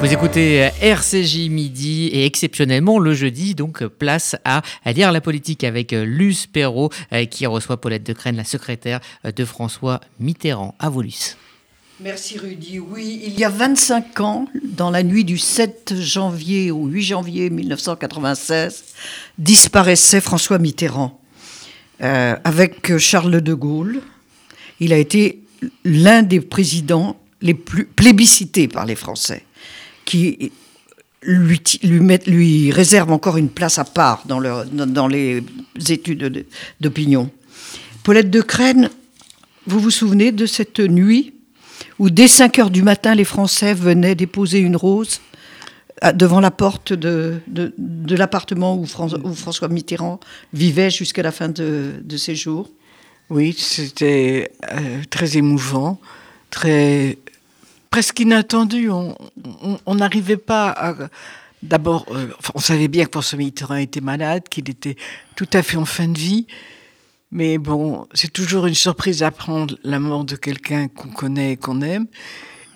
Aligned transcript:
Vous 0.00 0.12
écoutez 0.12 0.62
euh, 0.62 0.68
RCJ 0.80 1.48
midi 1.48 2.06
et 2.12 2.24
exceptionnellement 2.24 3.00
le 3.00 3.14
jeudi, 3.14 3.56
donc 3.56 3.82
euh, 3.82 3.88
place 3.88 4.36
à, 4.44 4.62
lire 4.86 5.10
la 5.10 5.20
politique 5.20 5.64
avec 5.64 5.92
euh, 5.92 6.04
Luce 6.04 6.46
Perrault 6.46 6.90
qui 7.32 7.46
reçoit 7.46 7.80
Paulette 7.80 8.04
de 8.06 8.12
Crène, 8.12 8.36
la 8.36 8.44
secrétaire 8.44 9.00
de 9.24 9.44
François 9.44 9.98
Mitterrand. 10.20 10.76
À 10.78 10.88
vous, 10.88 11.02
Luce. 11.02 11.36
Merci 11.98 12.38
Rudy. 12.38 12.78
Oui, 12.78 13.22
il 13.26 13.36
y 13.40 13.44
a 13.44 13.48
25 13.48 14.20
ans, 14.20 14.46
dans 14.62 14.92
la 14.92 15.02
nuit 15.02 15.24
du 15.24 15.36
7 15.36 15.94
janvier 15.98 16.70
au 16.70 16.86
8 16.86 17.02
janvier 17.02 17.50
1996, 17.50 18.84
disparaissait 19.36 20.20
François 20.20 20.60
Mitterrand 20.60 21.20
avec 21.98 22.96
Charles 22.98 23.40
de 23.40 23.54
Gaulle. 23.54 24.00
Il 24.78 24.92
a 24.92 24.96
été 24.96 25.42
l'un 25.84 26.22
des 26.22 26.40
présidents 26.40 27.16
les 27.42 27.54
plus 27.54 27.84
plébiscités 27.84 28.68
par 28.68 28.86
les 28.86 28.94
Français 28.94 29.42
qui 30.08 30.52
lui, 31.22 31.60
lui, 31.82 32.18
lui 32.26 32.72
réserve 32.72 33.12
encore 33.12 33.36
une 33.36 33.50
place 33.50 33.78
à 33.78 33.84
part 33.84 34.22
dans, 34.26 34.40
dans 34.64 35.06
les 35.06 35.44
études 35.90 36.46
d'opinion. 36.80 37.30
Paulette 38.04 38.30
de 38.30 38.40
Crène, 38.40 38.88
vous 39.66 39.80
vous 39.80 39.90
souvenez 39.90 40.32
de 40.32 40.46
cette 40.46 40.80
nuit 40.80 41.34
où 41.98 42.08
dès 42.08 42.26
5 42.26 42.58
heures 42.58 42.70
du 42.70 42.82
matin, 42.82 43.14
les 43.14 43.24
Français 43.24 43.74
venaient 43.74 44.14
déposer 44.14 44.60
une 44.60 44.76
rose 44.76 45.20
devant 46.14 46.40
la 46.40 46.50
porte 46.50 46.94
de, 46.94 47.40
de, 47.46 48.16
l'appartement 48.16 48.78
où, 48.78 48.86
François 48.86 49.68
Mitterrand 49.68 50.20
vivait 50.54 50.90
jusqu'à 50.90 51.22
la 51.22 51.32
fin 51.32 51.50
de, 51.50 52.16
ses 52.16 52.34
jours? 52.34 52.70
Oui, 53.28 53.54
c'était 53.58 54.52
euh, 54.72 55.02
très 55.10 55.36
émouvant, 55.36 56.00
très 56.48 57.18
presque 57.90 58.20
inattendu. 58.20 58.90
On 58.90 59.94
n'arrivait 59.94 60.36
pas 60.36 60.70
à. 60.70 60.94
D'abord, 61.62 62.06
euh, 62.10 62.28
on 62.54 62.60
savait 62.60 62.86
bien 62.86 63.04
que 63.04 63.10
François 63.10 63.38
Mitterrand 63.38 63.76
était 63.76 64.00
malade, 64.00 64.44
qu'il 64.48 64.70
était 64.70 64.96
tout 65.34 65.48
à 65.52 65.62
fait 65.62 65.76
en 65.76 65.84
fin 65.84 66.06
de 66.06 66.18
vie. 66.18 66.46
Mais 67.32 67.58
bon, 67.58 68.06
c'est 68.14 68.32
toujours 68.32 68.66
une 68.66 68.74
surprise 68.74 69.18
d'apprendre 69.18 69.76
la 69.82 69.98
mort 69.98 70.24
de 70.24 70.36
quelqu'un 70.36 70.88
qu'on 70.88 71.08
connaît 71.08 71.52
et 71.52 71.56
qu'on 71.56 71.82
aime. 71.82 72.06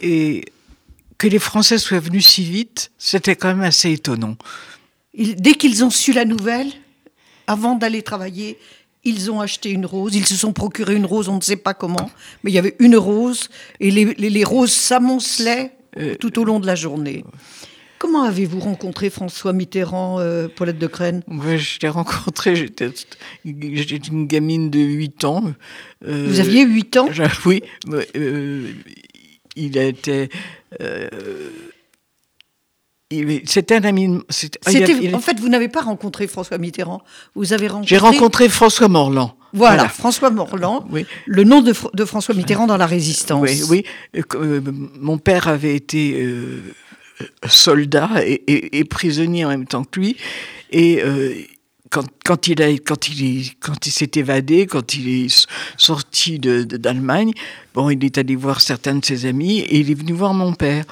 Et 0.00 0.44
que 1.16 1.28
les 1.28 1.38
Français 1.38 1.78
soient 1.78 2.00
venus 2.00 2.26
si 2.26 2.42
vite, 2.42 2.90
c'était 2.98 3.36
quand 3.36 3.48
même 3.48 3.62
assez 3.62 3.92
étonnant. 3.92 4.36
dès 5.14 5.54
qu'ils 5.54 5.84
ont 5.84 5.90
su 5.90 6.12
la 6.12 6.24
nouvelle, 6.24 6.72
avant 7.46 7.76
d'aller 7.76 8.02
travailler, 8.02 8.58
ils 9.04 9.30
ont 9.30 9.40
acheté 9.40 9.70
une 9.70 9.86
rose, 9.86 10.14
ils 10.14 10.26
se 10.26 10.36
sont 10.36 10.52
procuré 10.52 10.94
une 10.94 11.06
rose, 11.06 11.28
on 11.28 11.36
ne 11.36 11.40
sait 11.40 11.56
pas 11.56 11.74
comment, 11.74 12.10
mais 12.42 12.50
il 12.50 12.54
y 12.54 12.58
avait 12.58 12.76
une 12.78 12.96
rose, 12.96 13.48
et 13.80 13.90
les, 13.90 14.44
roses 14.44 14.72
s'amoncelaient 14.72 15.72
euh, 15.98 16.14
tout 16.14 16.38
au 16.38 16.44
long 16.44 16.60
de 16.60 16.66
la 16.66 16.74
journée. 16.74 17.24
Comment 17.98 18.22
avez-vous 18.24 18.58
rencontré 18.58 19.10
François 19.10 19.52
Mitterrand, 19.52 20.18
euh, 20.18 20.48
Paulette 20.48 20.78
de 20.78 20.86
Crène 20.88 21.22
Moi, 21.28 21.56
Je 21.56 21.78
l'ai 21.80 21.88
rencontré, 21.88 22.56
j'étais 22.56 22.90
une 23.44 24.26
gamine 24.26 24.70
de 24.70 24.80
8 24.80 25.24
ans. 25.24 25.52
Euh, 26.06 26.26
Vous 26.28 26.40
aviez 26.40 26.64
8 26.64 26.96
ans? 26.96 27.08
Oui. 27.44 27.62
il 29.54 29.78
a 29.78 29.84
été 29.84 30.30
c'était 33.44 33.76
un 33.76 33.84
ami. 33.84 34.20
En 35.12 35.20
fait, 35.20 35.40
vous 35.40 35.48
n'avez 35.48 35.68
pas 35.68 35.80
rencontré 35.80 36.26
François 36.26 36.58
Mitterrand. 36.58 37.02
Vous 37.34 37.52
avez 37.52 37.68
rencontré. 37.68 37.88
J'ai 37.88 37.98
rencontré 37.98 38.48
François 38.48 38.88
Morland. 38.88 39.34
Voilà, 39.52 39.88
François 39.88 40.30
Morland. 40.30 40.86
Oui. 40.90 41.06
Le 41.26 41.44
nom 41.44 41.60
de, 41.60 41.72
François 42.04 42.34
Mitterrand 42.34 42.66
dans 42.66 42.76
la 42.76 42.86
Résistance. 42.86 43.42
Oui, 43.42 43.62
oui. 43.68 43.84
Euh, 44.16 44.22
euh, 44.34 44.60
mon 44.98 45.18
père 45.18 45.48
avait 45.48 45.74
été 45.74 46.22
euh, 46.22 46.62
soldat 47.46 48.10
et, 48.24 48.84
prisonnier 48.84 49.44
en 49.44 49.48
même 49.48 49.66
temps 49.66 49.84
que 49.84 50.00
lui, 50.00 50.16
et 50.70 51.02
quand, 51.92 52.48
il 52.48 52.80
quand 52.82 53.08
il 53.08 53.50
quand 53.60 53.86
il 53.86 53.90
s'est 53.90 54.10
évadé, 54.16 54.66
quand 54.66 54.94
il 54.94 55.26
est 55.26 55.46
sorti 55.76 56.38
d'Allemagne, 56.38 57.32
bon, 57.74 57.90
il 57.90 58.02
est 58.04 58.18
allé 58.18 58.34
voir 58.34 58.60
certains 58.60 58.94
de 58.94 59.04
ses 59.04 59.26
amis 59.26 59.60
et 59.60 59.80
il 59.80 59.90
est 59.90 59.94
venu 59.94 60.12
voir 60.12 60.32
mon 60.32 60.54
père. 60.54 60.84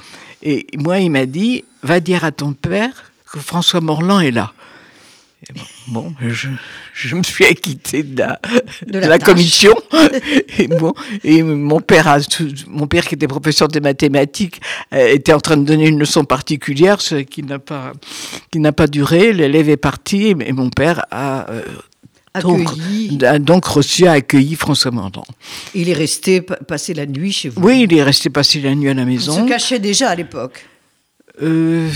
Et 0.42 0.66
moi, 0.76 0.98
il 0.98 1.10
m'a 1.10 1.26
dit, 1.26 1.64
va 1.82 2.00
dire 2.00 2.24
à 2.24 2.32
ton 2.32 2.52
père 2.52 3.12
que 3.32 3.38
François 3.38 3.80
Morland 3.80 4.20
est 4.20 4.30
là. 4.30 4.52
Bon, 5.88 6.12
je, 6.20 6.48
je, 6.92 7.16
me 7.16 7.22
suis 7.22 7.44
acquitté 7.44 8.02
de 8.02 8.18
la, 8.18 8.40
de 8.86 8.98
la, 8.98 9.18
commission. 9.18 9.74
et, 10.58 10.68
bon, 10.68 10.92
et 11.24 11.42
mon 11.42 11.80
père, 11.80 12.08
a, 12.08 12.18
mon 12.68 12.86
père 12.86 13.06
qui 13.06 13.14
était 13.14 13.28
professeur 13.28 13.68
de 13.68 13.80
mathématiques, 13.80 14.60
euh, 14.92 15.08
était 15.08 15.32
en 15.32 15.40
train 15.40 15.56
de 15.56 15.64
donner 15.64 15.88
une 15.88 15.98
leçon 15.98 16.24
particulière, 16.24 17.00
ce 17.00 17.16
qui 17.16 17.42
n'a 17.42 17.58
pas, 17.58 17.92
qui 18.50 18.58
n'a 18.60 18.72
pas 18.72 18.86
duré. 18.86 19.32
L'élève 19.32 19.68
est 19.68 19.76
parti 19.76 20.34
et 20.38 20.52
mon 20.52 20.70
père 20.70 21.04
a 21.10 21.50
euh, 21.50 21.62
donc, 22.42 22.68
a 23.22 23.38
donc 23.38 23.64
reçu, 23.64 24.06
a 24.06 24.12
accueilli 24.12 24.54
François 24.54 24.92
Morland. 24.92 25.24
Il 25.74 25.88
est 25.88 25.94
resté 25.94 26.40
passer 26.40 26.94
la 26.94 27.06
nuit 27.06 27.32
chez 27.32 27.48
vous 27.48 27.60
Oui, 27.60 27.86
il 27.88 27.96
est 27.96 28.02
resté 28.02 28.30
passer 28.30 28.60
la 28.60 28.74
nuit 28.74 28.88
à 28.88 28.94
la 28.94 29.04
maison. 29.04 29.36
Il 29.36 29.44
se 29.44 29.48
cachait 29.48 29.78
déjà 29.80 30.10
à 30.10 30.14
l'époque 30.14 30.64
euh, 31.42 31.88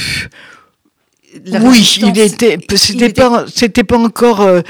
oui, 1.62 1.98
il 2.00 2.18
était. 2.18 2.58
C'était 2.76 3.12
pas. 3.12 3.46
C'était 3.52 3.84
pas 3.84 3.98
encore. 3.98 4.40
Euh, 4.40 4.60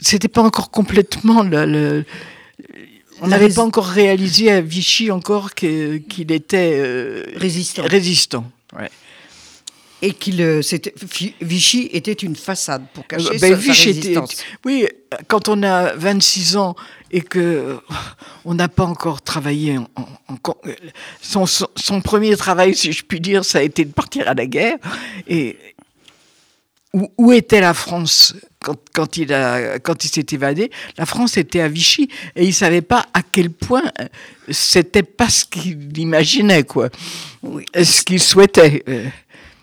c'était 0.00 0.28
pas 0.28 0.42
encore 0.42 0.70
complètement 0.70 1.42
le. 1.42 2.04
on 3.20 3.28
n'avait 3.28 3.48
pas 3.48 3.62
encore 3.62 3.86
réalisé 3.86 4.50
à 4.50 4.60
Vichy 4.60 5.10
encore 5.10 5.54
qu'il 5.54 6.32
était 6.32 6.72
euh, 6.74 7.24
résistant. 7.36 7.82
Résistant. 7.84 8.50
Ouais 8.78 8.90
et 10.02 10.12
qu'il 10.12 10.42
euh, 10.42 10.60
Vichy 11.40 11.88
était 11.92 12.12
une 12.12 12.34
façade 12.34 12.84
pour 12.92 13.06
cacher 13.06 13.38
ben, 13.38 13.58
sa, 13.58 13.72
résistance. 13.72 14.36
oui, 14.64 14.88
quand 15.28 15.48
on 15.48 15.62
a 15.62 15.94
26 15.94 16.56
ans 16.56 16.74
et 17.12 17.20
que 17.20 17.78
on 18.44 18.54
n'a 18.54 18.68
pas 18.68 18.84
encore 18.84 19.22
travaillé, 19.22 19.78
en, 19.78 19.88
son, 21.20 21.46
son, 21.46 22.00
premier 22.00 22.36
travail, 22.36 22.74
si 22.74 22.92
je 22.92 23.04
puis 23.04 23.20
dire, 23.20 23.44
ça 23.44 23.58
a 23.58 23.62
été 23.62 23.84
de 23.84 23.92
partir 23.92 24.28
à 24.28 24.34
la 24.34 24.46
guerre. 24.46 24.76
Et 25.28 25.56
où, 26.92 27.08
où 27.16 27.32
était 27.32 27.60
la 27.60 27.72
France 27.72 28.34
quand, 28.60 28.76
quand, 28.92 29.16
il 29.16 29.32
a, 29.32 29.78
quand 29.78 30.04
il 30.04 30.08
s'est 30.08 30.26
évadé, 30.32 30.70
la 30.98 31.06
France 31.06 31.36
était 31.36 31.60
à 31.60 31.68
Vichy 31.68 32.08
et 32.36 32.44
il 32.44 32.52
savait 32.52 32.82
pas 32.82 33.06
à 33.14 33.22
quel 33.22 33.50
point 33.50 33.84
c'était 34.50 35.02
pas 35.02 35.28
ce 35.28 35.44
qu'il 35.44 35.96
imaginait, 35.96 36.64
quoi, 36.64 36.88
oui. 37.42 37.64
ce 37.74 38.02
qu'il 38.02 38.20
souhaitait 38.20 38.84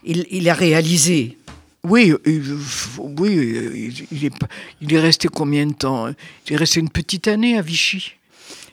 il, 0.09 0.49
a 0.49 0.53
réalisé. 0.53 1.37
Oui, 1.83 2.13
oui, 2.97 3.93
il 4.11 4.25
est, 4.25 4.33
il 4.81 4.93
est 4.93 4.99
resté 4.99 5.27
combien 5.27 5.65
de 5.65 5.73
temps? 5.73 6.07
Il 6.47 6.53
est 6.53 6.57
resté 6.57 6.79
une 6.79 6.89
petite 6.89 7.27
année 7.27 7.57
à 7.57 7.61
Vichy. 7.61 8.13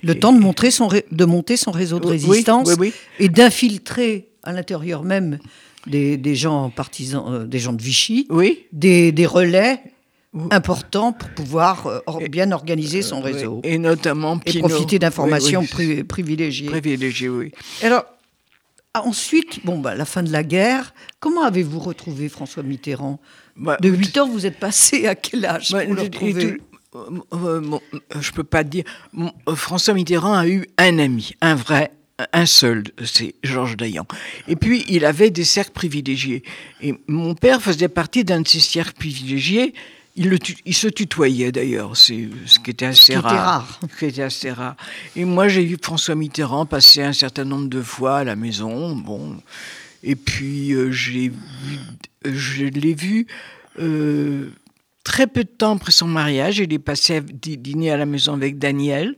Le 0.02 0.19
temps 0.19 0.32
de, 0.32 0.38
montrer 0.38 0.70
son, 0.70 0.88
de 0.88 1.25
monter 1.25 1.56
son 1.56 1.70
réseau 1.70 1.98
de 1.98 2.06
résistance 2.06 2.70
et 3.19 3.28
d'infiltrer 3.28 4.28
à 4.42 4.52
l'intérieur 4.52 5.02
même 5.02 5.38
des, 5.86 6.34
gens 6.34 6.70
partisans, 6.70 7.25
euh, 7.28 7.44
des 7.46 7.58
gens 7.58 7.72
de 7.72 7.82
Vichy, 7.82 8.28
des, 8.72 9.12
des 9.12 9.26
relais 9.26 9.80
importants 10.50 11.12
pour 11.12 11.30
pouvoir 11.30 11.86
euh, 11.86 12.00
bien 12.28 12.52
organiser 12.52 13.02
son 13.02 13.20
réseau. 13.20 13.60
Et 13.64 13.78
notamment 13.78 14.38
Et 14.46 14.58
profiter 14.58 14.98
d'informations 14.98 15.64
privilégiées. 16.08 16.69
Privilégiées, 16.69 17.28
oui. 17.28 17.52
Alors, 17.82 18.04
ensuite, 19.02 19.64
bon, 19.64 19.78
bah, 19.78 19.94
la 19.94 20.04
fin 20.04 20.22
de 20.22 20.30
la 20.32 20.42
guerre, 20.42 20.94
comment 21.20 21.42
avez-vous 21.44 21.78
retrouvé 21.78 22.28
François 22.28 22.62
Mitterrand? 22.62 23.20
Bah, 23.56 23.76
De 23.80 23.88
8 23.88 24.18
ans, 24.18 24.28
vous 24.28 24.46
êtes 24.46 24.58
passé 24.58 25.06
à 25.06 25.14
quel 25.14 25.44
âge 25.44 25.72
bah, 25.72 25.84
pour 25.84 25.94
le 25.94 26.02
retrouver? 26.02 26.58
euh, 26.94 27.20
euh, 27.34 27.78
Je 28.20 28.32
peux 28.32 28.44
pas 28.44 28.64
dire. 28.64 28.84
Euh, 29.18 29.54
François 29.54 29.94
Mitterrand 29.94 30.34
a 30.34 30.46
eu 30.46 30.66
un 30.78 30.98
ami, 30.98 31.32
un 31.40 31.54
vrai, 31.54 31.92
un 32.32 32.46
seul, 32.46 32.84
c'est 33.04 33.34
Georges 33.42 33.76
Dayan. 33.76 34.06
Et 34.48 34.56
puis, 34.56 34.84
il 34.88 35.04
avait 35.04 35.30
des 35.30 35.44
cercles 35.44 35.72
privilégiés. 35.72 36.42
Et 36.81 36.94
mon 37.08 37.34
père 37.34 37.60
faisait 37.60 37.88
partie 37.88 38.25
d'un 38.25 38.40
de 38.40 38.49
ces 38.49 38.60
cercles 38.60 38.94
privilégiés 38.94 39.75
il, 40.16 40.28
le 40.30 40.38
il, 40.64 40.74
se 40.74 40.88
tutoyait 40.88 41.52
d'ailleurs, 41.52 41.96
c'est 41.96 42.28
ce 42.46 42.58
qui 42.58 42.70
était 42.70 42.86
assez 42.86 43.16
rare, 43.16 43.78
Ce 43.90 43.98
qui 43.98 44.04
était 44.06 44.22
assez 44.22 44.50
rare. 44.50 44.76
Et 45.14 45.24
moi, 45.24 45.48
j'ai 45.48 45.64
vu 45.64 45.76
François 45.80 46.14
Mitterrand 46.14 46.66
passer 46.66 47.02
un 47.02 47.12
certain 47.12 47.44
nombre 47.44 47.68
de 47.68 47.82
fois 47.82 48.18
à 48.18 48.24
la 48.24 48.36
maison. 48.36 48.96
Bon, 48.96 49.36
et 50.02 50.16
puis 50.16 50.72
euh, 50.72 50.90
j'ai 50.90 51.32
je 52.24 52.64
l'ai 52.64 52.94
vu 52.94 53.26
euh, 53.78 54.50
très 55.16 55.26
peu 55.26 55.44
de 55.44 55.48
temps 55.48 55.76
après 55.76 55.92
son 55.92 56.06
mariage, 56.06 56.58
il 56.58 56.70
est 56.74 56.78
passé 56.78 57.16
à 57.16 57.20
dîner 57.22 57.90
à 57.90 57.96
la 57.96 58.04
maison 58.04 58.34
avec 58.34 58.58
Daniel. 58.58 59.16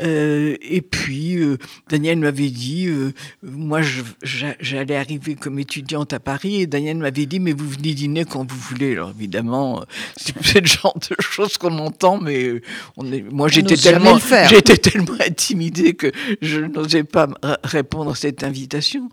Euh, 0.00 0.56
et 0.60 0.82
puis, 0.82 1.36
euh, 1.36 1.56
Daniel 1.88 2.20
m'avait 2.20 2.50
dit, 2.50 2.86
euh, 2.86 3.12
moi, 3.42 3.80
j'allais 4.22 4.94
arriver 4.94 5.34
comme 5.34 5.58
étudiante 5.58 6.12
à 6.12 6.20
Paris, 6.20 6.62
et 6.62 6.68
Daniel 6.68 6.98
m'avait 6.98 7.26
dit, 7.26 7.40
mais 7.40 7.52
vous 7.52 7.68
venez 7.68 7.92
dîner 7.92 8.24
quand 8.24 8.48
vous 8.48 8.56
voulez. 8.56 8.92
Alors 8.92 9.10
évidemment, 9.18 9.84
c'est 10.16 10.60
le 10.60 10.66
genre 10.66 10.96
de 10.96 11.16
choses 11.18 11.58
qu'on 11.58 11.76
entend, 11.78 12.20
mais 12.20 12.62
on 12.96 13.10
est, 13.10 13.22
moi, 13.22 13.48
j'étais 13.48 13.76
tellement, 13.76 14.20
j'étais 14.48 14.76
tellement 14.76 15.18
intimidée 15.26 15.94
que 15.94 16.12
je 16.40 16.60
n'osais 16.60 17.02
pas 17.02 17.26
répondre 17.64 18.12
à 18.12 18.14
cette 18.14 18.44
invitation. 18.44 19.08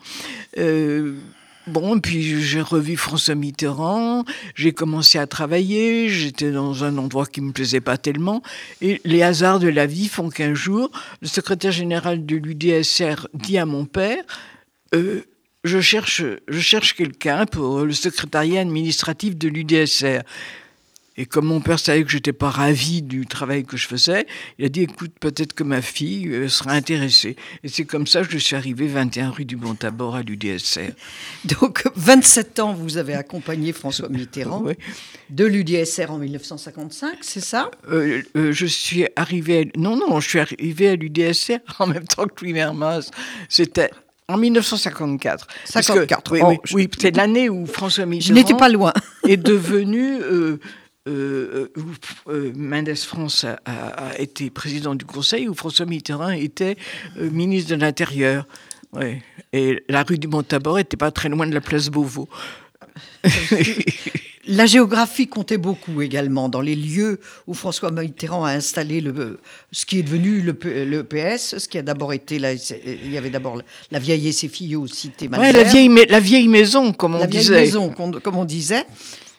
Bon, 1.65 1.99
puis 2.01 2.41
j'ai 2.41 2.61
revu 2.61 2.97
François 2.97 3.35
Mitterrand, 3.35 4.25
j'ai 4.53 4.73
commencé 4.73 5.17
à 5.17 5.27
travailler, 5.27 6.09
j'étais 6.09 6.51
dans 6.51 6.83
un 6.83 6.97
endroit 6.97 7.25
qui 7.25 7.39
me 7.39 7.53
plaisait 7.53 7.79
pas 7.79 7.97
tellement, 7.97 8.43
et 8.81 8.99
les 9.05 9.23
hasards 9.23 9.59
de 9.59 9.69
la 9.69 9.85
vie 9.85 10.09
font 10.09 10.29
qu'un 10.29 10.53
jour, 10.53 10.91
le 11.21 11.27
secrétaire 11.27 11.71
général 11.71 12.25
de 12.25 12.35
l'UDSR 12.35 13.27
dit 13.33 13.57
à 13.57 13.65
mon 13.65 13.85
père, 13.85 14.23
euh, 14.93 15.21
je 15.63 15.79
cherche, 15.79 16.21
je 16.49 16.59
cherche 16.59 16.95
quelqu'un 16.95 17.45
pour 17.45 17.85
le 17.85 17.93
secrétariat 17.93 18.59
administratif 18.59 19.37
de 19.37 19.47
l'UDSR. 19.47 20.23
Et 21.15 21.25
comme 21.25 21.45
mon 21.45 21.61
père 21.61 21.79
savait 21.79 22.03
que 22.03 22.09
j'étais 22.09 22.33
pas 22.33 22.49
ravi 22.49 23.01
du 23.01 23.25
travail 23.25 23.65
que 23.65 23.77
je 23.77 23.87
faisais, 23.87 24.25
il 24.57 24.65
a 24.65 24.69
dit 24.69 24.81
écoute, 24.81 25.11
peut-être 25.19 25.53
que 25.53 25.63
ma 25.63 25.81
fille 25.81 26.27
euh, 26.29 26.49
sera 26.49 26.71
intéressée. 26.71 27.35
Et 27.63 27.67
c'est 27.67 27.85
comme 27.85 28.07
ça 28.07 28.23
que 28.23 28.31
je 28.31 28.37
suis 28.37 28.55
arrivé 28.55 28.87
21 28.87 29.29
rue 29.29 29.45
du 29.45 29.55
Bon-Tabor 29.55 30.15
à 30.15 30.23
l'UDSR. 30.23 30.91
Donc 31.61 31.83
27 31.95 32.59
ans, 32.59 32.73
vous 32.73 32.97
avez 32.97 33.13
accompagné 33.13 33.73
François 33.73 34.09
Mitterrand 34.09 34.63
de 35.29 35.45
l'UDSR 35.45 36.11
en 36.11 36.17
1955, 36.17 37.17
c'est 37.21 37.43
ça? 37.43 37.69
Euh, 37.89 38.21
euh, 38.35 38.51
Je 38.51 38.65
suis 38.65 39.07
arrivé, 39.15 39.71
non 39.75 39.95
non, 39.95 40.19
je 40.19 40.29
suis 40.29 40.39
arrivé 40.39 40.89
à 40.89 40.95
l'UDSR 40.95 41.59
en 41.79 41.87
même 41.87 42.05
temps 42.05 42.25
que 42.25 42.43
Louis 42.43 42.53
Mermaz. 42.53 43.11
C'était 43.49 43.91
en 44.27 44.37
1954. 44.37 45.47
54. 45.65 46.31
oui, 46.31 46.57
oui, 46.73 46.89
c'est 46.99 47.15
l'année 47.15 47.49
où 47.49 47.65
François 47.65 48.05
Mitterrand. 48.05 48.29
Je 48.29 48.33
n'étais 48.33 48.55
pas 48.55 48.69
loin. 48.69 48.93
est 49.27 49.37
devenu 49.37 50.21
euh, 50.21 50.59
où 51.05 51.11
euh, 51.11 52.53
Mendes 52.55 52.95
France 52.95 53.45
a, 53.45 54.19
été 54.19 54.49
président 54.49 54.95
du 54.95 55.05
Conseil, 55.05 55.49
où 55.49 55.53
François 55.53 55.85
Mitterrand 55.85 56.29
était 56.29 56.77
euh, 57.17 57.29
ministre 57.29 57.71
de 57.71 57.81
l'Intérieur. 57.81 58.47
Ouais. 58.93 59.21
Et 59.51 59.83
la 59.89 60.03
rue 60.03 60.17
du 60.17 60.27
Montabor 60.27 60.77
n'était 60.77 60.97
pas 60.97 61.11
très 61.11 61.29
loin 61.29 61.47
de 61.47 61.53
la 61.53 61.61
place 61.61 61.89
Beauvau. 61.89 62.29
La 64.45 64.65
géographie 64.65 65.27
comptait 65.27 65.57
beaucoup 65.57 66.01
également 66.01 66.49
dans 66.49 66.59
les 66.59 66.75
lieux 66.75 67.21
où 67.47 67.53
François 67.53 67.91
Mitterrand 67.91 68.43
a 68.43 68.51
installé 68.51 68.99
le, 68.99 69.39
ce 69.71 69.85
qui 69.85 69.99
est 69.99 70.03
devenu 70.03 70.41
le, 70.41 70.57
le 70.83 71.03
PS, 71.05 71.59
ce 71.59 71.67
qui 71.69 71.77
a 71.77 71.81
d'abord 71.81 72.11
été 72.11 72.39
là, 72.39 72.51
il 72.51 73.09
y 73.09 73.17
avait 73.17 73.29
d'abord 73.29 73.61
la 73.89 73.99
vieille 73.99 74.27
et 74.27 74.33
ses 74.33 74.49
filles 74.49 74.77
cité 74.91 75.29
ouais, 75.29 75.53
la 75.53 75.63
vieille, 75.63 75.89
la 76.09 76.19
vieille 76.19 76.49
maison, 76.49 76.91
comme 76.91 77.15
on 77.15 77.19
la 77.19 77.27
disait. 77.27 77.53
La 77.53 77.61
vieille 77.61 77.67
maison, 77.67 77.89
comme 78.21 78.35
on 78.35 78.43
disait, 78.43 78.83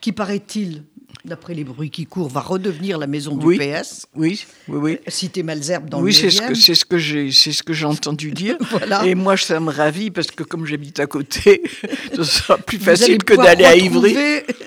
qui 0.01 0.13
paraît-il 0.13 0.85
d'après 1.25 1.55
les 1.55 1.65
bruits 1.65 1.91
qui 1.91 2.07
courent, 2.07 2.29
va 2.29 2.41
redevenir 2.41 2.99
la 2.99 3.07
maison 3.07 3.37
du 3.37 3.59
PS. 3.59 4.07
Oui, 4.15 4.45
oui, 4.69 4.79
oui. 4.79 4.99
Cité 5.09 5.43
Malzerbe 5.43 5.89
dans 5.89 6.01
oui, 6.01 6.13
le 6.13 6.17
Oui, 6.17 6.21
c'est 6.21 6.31
ce 6.31 6.43
que 6.43 6.55
c'est 6.55 6.75
ce 6.75 6.85
que 6.85 6.99
j'ai 6.99 7.33
c'est 7.33 7.53
ce 7.53 7.63
que 7.63 7.73
j'ai 7.73 7.87
entendu 7.87 8.31
dire. 8.33 8.57
voilà. 8.71 9.05
Et 9.07 9.15
moi, 9.15 9.37
ça 9.37 9.61
me 9.61 9.71
ravit 9.71 10.11
parce 10.11 10.29
que 10.29 10.43
comme 10.43 10.67
j'habite 10.67 11.01
à 11.01 11.07
côté, 11.07 11.63
ce 12.15 12.25
sera 12.25 12.59
plus 12.59 12.79
facile 12.79 13.23
que 13.25 13.35
d'aller 13.35 13.65
à 13.65 13.77
Ivry. 13.77 14.17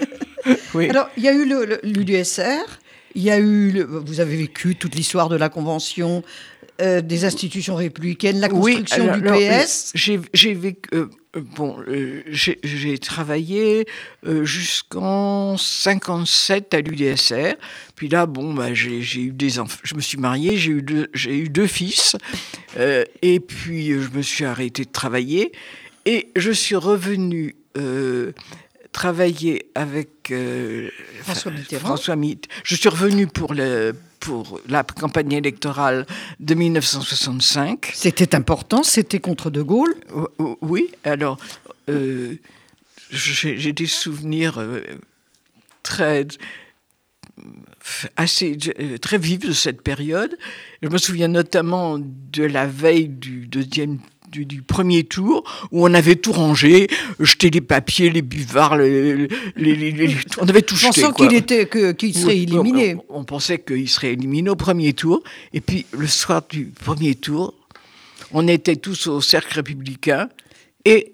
oui. 0.73 0.89
Alors, 0.89 1.09
il 1.17 1.23
y 1.23 1.27
a 1.27 1.33
eu 1.33 1.45
l'UDSR. 1.83 2.65
Il 3.15 3.23
y 3.23 3.31
a 3.31 3.39
eu, 3.39 3.83
vous 3.83 4.19
avez 4.19 4.35
vécu 4.35 4.75
toute 4.75 4.93
l'histoire 4.93 5.27
de 5.27 5.35
la 5.35 5.49
Convention, 5.49 6.23
euh, 6.79 7.01
des 7.01 7.25
institutions 7.25 7.75
républicaines, 7.75 8.39
la 8.39 8.49
construction 8.49 9.17
du 9.17 9.21
PS. 9.21 9.91
J'ai 9.95 10.53
vécu. 10.53 10.89
Euh, 10.93 11.07
bon, 11.35 11.77
euh, 11.87 12.21
j'ai 12.31 12.97
travaillé 12.99 13.87
jusqu'en 14.43 15.57
57 15.57 16.73
à 16.73 16.81
l'UDSR. 16.81 17.55
Puis 17.95 18.09
là, 18.09 18.25
bon, 18.27 18.53
bah, 18.53 18.73
j'ai 18.73 19.21
eu 19.21 19.31
des 19.31 19.59
enfants. 19.59 19.79
Je 19.83 19.95
me 19.95 20.01
suis 20.01 20.17
marié, 20.17 20.57
j'ai 20.57 20.71
eu 20.71 20.81
deux, 20.81 21.09
j'ai 21.13 21.37
eu 21.37 21.49
deux 21.49 21.67
fils. 21.67 22.15
et 23.21 23.39
puis, 23.39 23.93
je 23.93 24.09
me 24.15 24.21
suis 24.21 24.45
arrêté 24.45 24.85
de 24.85 24.91
travailler. 24.91 25.51
Et 26.05 26.29
je 26.35 26.51
suis 26.51 26.75
revenu 26.75 27.55
travailler 28.97 29.69
avec 29.75 30.33
François 31.21 31.51
Mitterrand. 31.51 31.85
François 31.85 32.15
Mitterrand. 32.15 32.61
Je 32.63 32.75
suis 32.75 32.89
revenu 32.89 33.27
pour 33.27 33.53
le 33.53 33.93
pour 34.19 34.59
la 34.67 34.83
campagne 34.83 35.33
électorale 35.33 36.07
de 36.39 36.55
1965. 36.55 37.91
C'était 37.93 38.33
important, 38.33 38.81
c'était 38.81 39.19
contre 39.19 39.51
De 39.51 39.61
Gaulle 39.61 39.95
Oui, 40.61 40.89
alors 41.03 41.37
euh, 41.89 42.35
j'ai 43.11 43.71
des 43.71 43.85
souvenirs 43.85 44.59
euh, 44.59 44.81
très 45.83 46.25
assez 48.15 48.57
euh, 48.79 48.97
très 48.97 49.19
vifs 49.19 49.45
de 49.45 49.53
cette 49.53 49.83
période. 49.83 50.35
Je 50.81 50.89
me 50.89 50.97
souviens 50.97 51.27
notamment 51.27 51.99
de 51.99 52.43
la 52.43 52.65
veille 52.65 53.09
du 53.09 53.45
deuxième 53.45 53.99
du, 54.31 54.61
premier 54.61 55.03
tour 55.03 55.43
où 55.71 55.85
on 55.85 55.93
avait 55.93 56.15
tout 56.15 56.31
rangé, 56.31 56.87
jeté 57.19 57.49
les 57.49 57.61
papiers, 57.61 58.09
les 58.09 58.21
buvards, 58.21 58.77
les, 58.77 59.27
on 60.39 60.47
avait 60.47 60.61
tout 60.61 60.75
jeté. 60.75 61.01
Pensant 61.01 61.13
qu'il 61.13 61.33
était 61.33 61.67
qu'il 61.95 62.15
serait 62.15 62.37
éliminé. 62.37 62.97
On, 63.09 63.23
pensait 63.23 63.59
qu'il 63.59 63.89
serait 63.89 64.13
éliminé 64.13 64.49
au 64.49 64.55
premier 64.55 64.93
tour, 64.93 65.23
et 65.53 65.61
puis 65.61 65.85
le 65.91 66.07
soir 66.07 66.43
du 66.49 66.65
premier 66.65 67.15
tour, 67.15 67.53
on 68.31 68.47
était 68.47 68.75
tous 68.75 69.07
au 69.07 69.21
cercle 69.21 69.55
républicain 69.55 70.29
et 70.85 71.13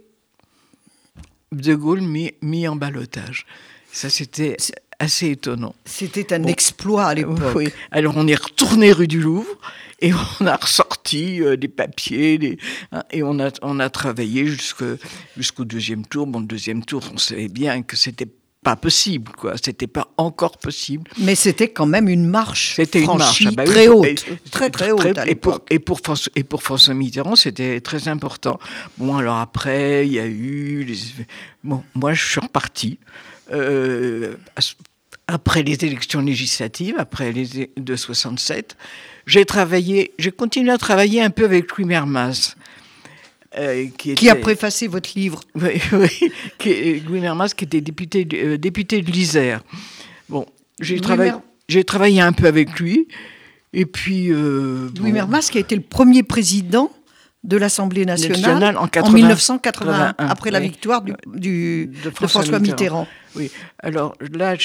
De 1.51 1.75
Gaulle 1.75 2.01
mis, 2.01 2.31
mis 2.41 2.67
en 2.67 2.75
balotage. 2.75 3.45
Ça, 3.91 4.09
c'était 4.09 4.57
assez 4.99 5.31
étonnant. 5.31 5.75
C'était 5.85 6.33
un 6.33 6.43
exploit 6.43 7.05
à 7.05 7.13
l'époque. 7.13 7.55
Oui. 7.55 7.69
Alors 7.91 8.13
on 8.17 8.27
est 8.27 8.41
retourné 8.41 8.91
rue 8.91 9.07
du 9.07 9.21
Louvre 9.21 9.47
et 9.99 10.11
on 10.39 10.45
a 10.45 10.55
ressorti 10.55 11.41
euh, 11.41 11.57
des 11.57 11.67
papiers 11.67 12.57
hein, 12.91 13.03
et 13.11 13.23
on 13.23 13.39
a, 13.39 13.49
on 13.61 13.79
a 13.79 13.89
travaillé 13.89 14.45
jusqu'au 14.45 15.65
deuxième 15.65 16.05
tour. 16.05 16.27
Bon, 16.27 16.39
le 16.39 16.45
deuxième 16.45 16.83
tour, 16.83 17.01
on 17.13 17.17
savait 17.17 17.47
bien 17.47 17.81
que 17.83 17.95
c'était 17.95 18.27
pas 18.63 18.75
possible, 18.75 19.31
quoi. 19.37 19.55
C'était 19.61 19.87
pas 19.87 20.07
encore 20.17 20.57
possible. 20.57 21.11
Mais 21.19 21.35
c'était 21.35 21.67
quand 21.67 21.85
même 21.85 22.07
une 22.07 22.25
marche 22.25 22.75
c'était 22.77 23.01
une 23.01 23.17
marche, 23.17 23.43
ah 23.45 23.51
bah 23.51 23.65
très 23.65 23.89
haute, 23.89 24.25
très 24.49 24.69
très 24.69 24.91
haute. 24.91 25.19
et, 25.27 25.35
pour, 25.35 25.59
et, 25.69 25.79
pour 25.79 25.99
François, 25.99 26.31
et 26.35 26.43
pour 26.43 26.63
François 26.63 26.93
Mitterrand, 26.93 27.35
c'était 27.35 27.81
très 27.81 28.07
important. 28.07 28.59
Bon, 28.97 29.17
alors 29.17 29.37
après, 29.37 30.07
il 30.07 30.13
y 30.13 30.19
a 30.19 30.25
eu 30.25 30.83
les... 30.83 30.95
Bon, 31.63 31.83
moi, 31.93 32.13
je 32.13 32.25
suis 32.25 32.39
reparti. 32.39 32.99
Euh, 33.53 34.35
après 35.27 35.63
les 35.63 35.85
élections 35.85 36.21
législatives, 36.21 36.95
après 36.97 37.31
les 37.31 37.71
de 37.77 37.95
67, 37.95 38.75
j'ai 39.25 39.45
travaillé, 39.45 40.11
j'ai 40.19 40.31
continué 40.31 40.71
à 40.71 40.77
travailler 40.77 41.21
un 41.21 41.29
peu 41.29 41.45
avec 41.45 41.71
Louis 41.77 41.85
Mermaz. 41.85 42.55
Euh, 43.55 43.85
qui, 43.97 44.29
a 44.29 44.35
préfacé 44.35 44.87
votre 44.87 45.11
livre. 45.15 45.41
Oui, 45.55 45.79
oui 45.91 46.31
qui, 46.57 46.99
Louis 47.01 47.19
Mermaz, 47.19 47.53
qui 47.53 47.65
était 47.65 47.81
député, 47.81 48.27
euh, 48.33 48.57
député 48.57 49.01
de 49.01 49.11
l'Isère. 49.11 49.63
Bon, 50.27 50.47
j'ai 50.79 50.99
travaillé, 50.99 51.33
j'ai 51.69 51.83
travaillé 51.83 52.19
un 52.21 52.33
peu 52.33 52.47
avec 52.47 52.79
lui. 52.79 53.07
Et 53.71 53.85
puis. 53.85 54.31
Euh, 54.31 54.89
Louis 54.99 55.11
Mermaz, 55.11 55.51
qui 55.51 55.59
a 55.59 55.61
été 55.61 55.75
le 55.75 55.83
premier 55.83 56.23
président 56.23 56.91
de 57.43 57.57
l'Assemblée 57.57 58.05
nationale, 58.05 58.77
en, 58.77 59.11
1981, 59.11 60.15
après 60.17 60.49
la 60.49 60.61
victoire 60.61 61.01
du, 61.01 61.87
de, 61.87 62.09
François, 62.09 62.59
Mitterrand. 62.59 63.05
Oui, 63.35 63.51
alors 63.79 64.15
là, 64.31 64.55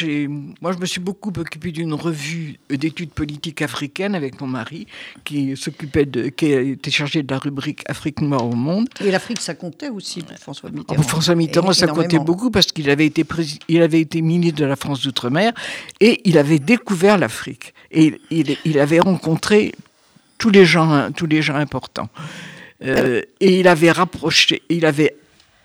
moi 0.61 0.73
je 0.73 0.79
me 0.79 0.87
suis 0.87 1.01
beaucoup 1.01 1.33
occupé 1.37 1.73
d'une 1.73 1.95
revue 1.95 2.61
d'études 2.71 3.11
politiques 3.11 3.63
africaines 3.63 4.15
avec 4.15 4.41
mon 4.41 4.47
mari, 4.47 4.87
qui 5.25 5.57
s'occupait 5.57 6.05
de, 6.05 6.29
qui 6.29 6.53
était 6.53 6.91
chargé 6.91 7.23
de 7.23 7.33
la 7.33 7.39
rubrique 7.39 7.83
Afrique 7.89 8.21
noire 8.21 8.45
au 8.45 8.55
monde. 8.55 8.89
Et 9.01 9.11
l'Afrique, 9.11 9.41
ça 9.41 9.55
comptait 9.55 9.89
aussi 9.89 10.23
pour 10.23 10.37
François 10.39 10.71
Mitterrand. 10.71 10.95
Pour 10.95 11.11
François 11.11 11.35
Mitterrand, 11.35 11.73
ça 11.73 11.89
comptait 11.89 12.19
beaucoup 12.19 12.51
parce 12.51 12.67
qu'il 12.67 12.91
avait 12.91 13.07
été 13.07 13.25
il 13.69 13.83
avait 13.83 14.01
été 14.01 14.23
ministre 14.23 14.61
de 14.61 14.67
la 14.67 14.77
France 14.77 15.03
d'outre-mer 15.03 15.53
et 15.99 16.21
il 16.25 16.39
avait 16.39 16.61
découvert 16.61 17.19
l'Afrique 17.19 17.75
et 17.91 18.21
il, 18.31 18.57
il 18.65 18.79
avait 18.79 19.01
rencontré 19.01 19.73
tous 20.37 20.51
les 20.51 20.65
gens, 20.65 21.11
tous 21.11 21.27
les 21.27 21.43
gens 21.43 21.57
importants. 21.57 22.09
Euh, 22.85 23.23
et 23.41 23.61
il 23.61 23.69
avait 23.69 23.91
rapproché, 23.91 24.63
il 24.69 24.87
avait 24.87 25.17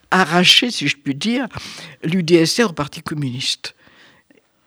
arraché, 0.10 0.72
si 0.72 0.88
je 0.88 0.98
puis 0.98 1.16
dire, 1.16 1.48
l'UDSR 2.04 2.70
au 2.70 2.74
Parti 2.74 3.02
communiste. 3.02 3.76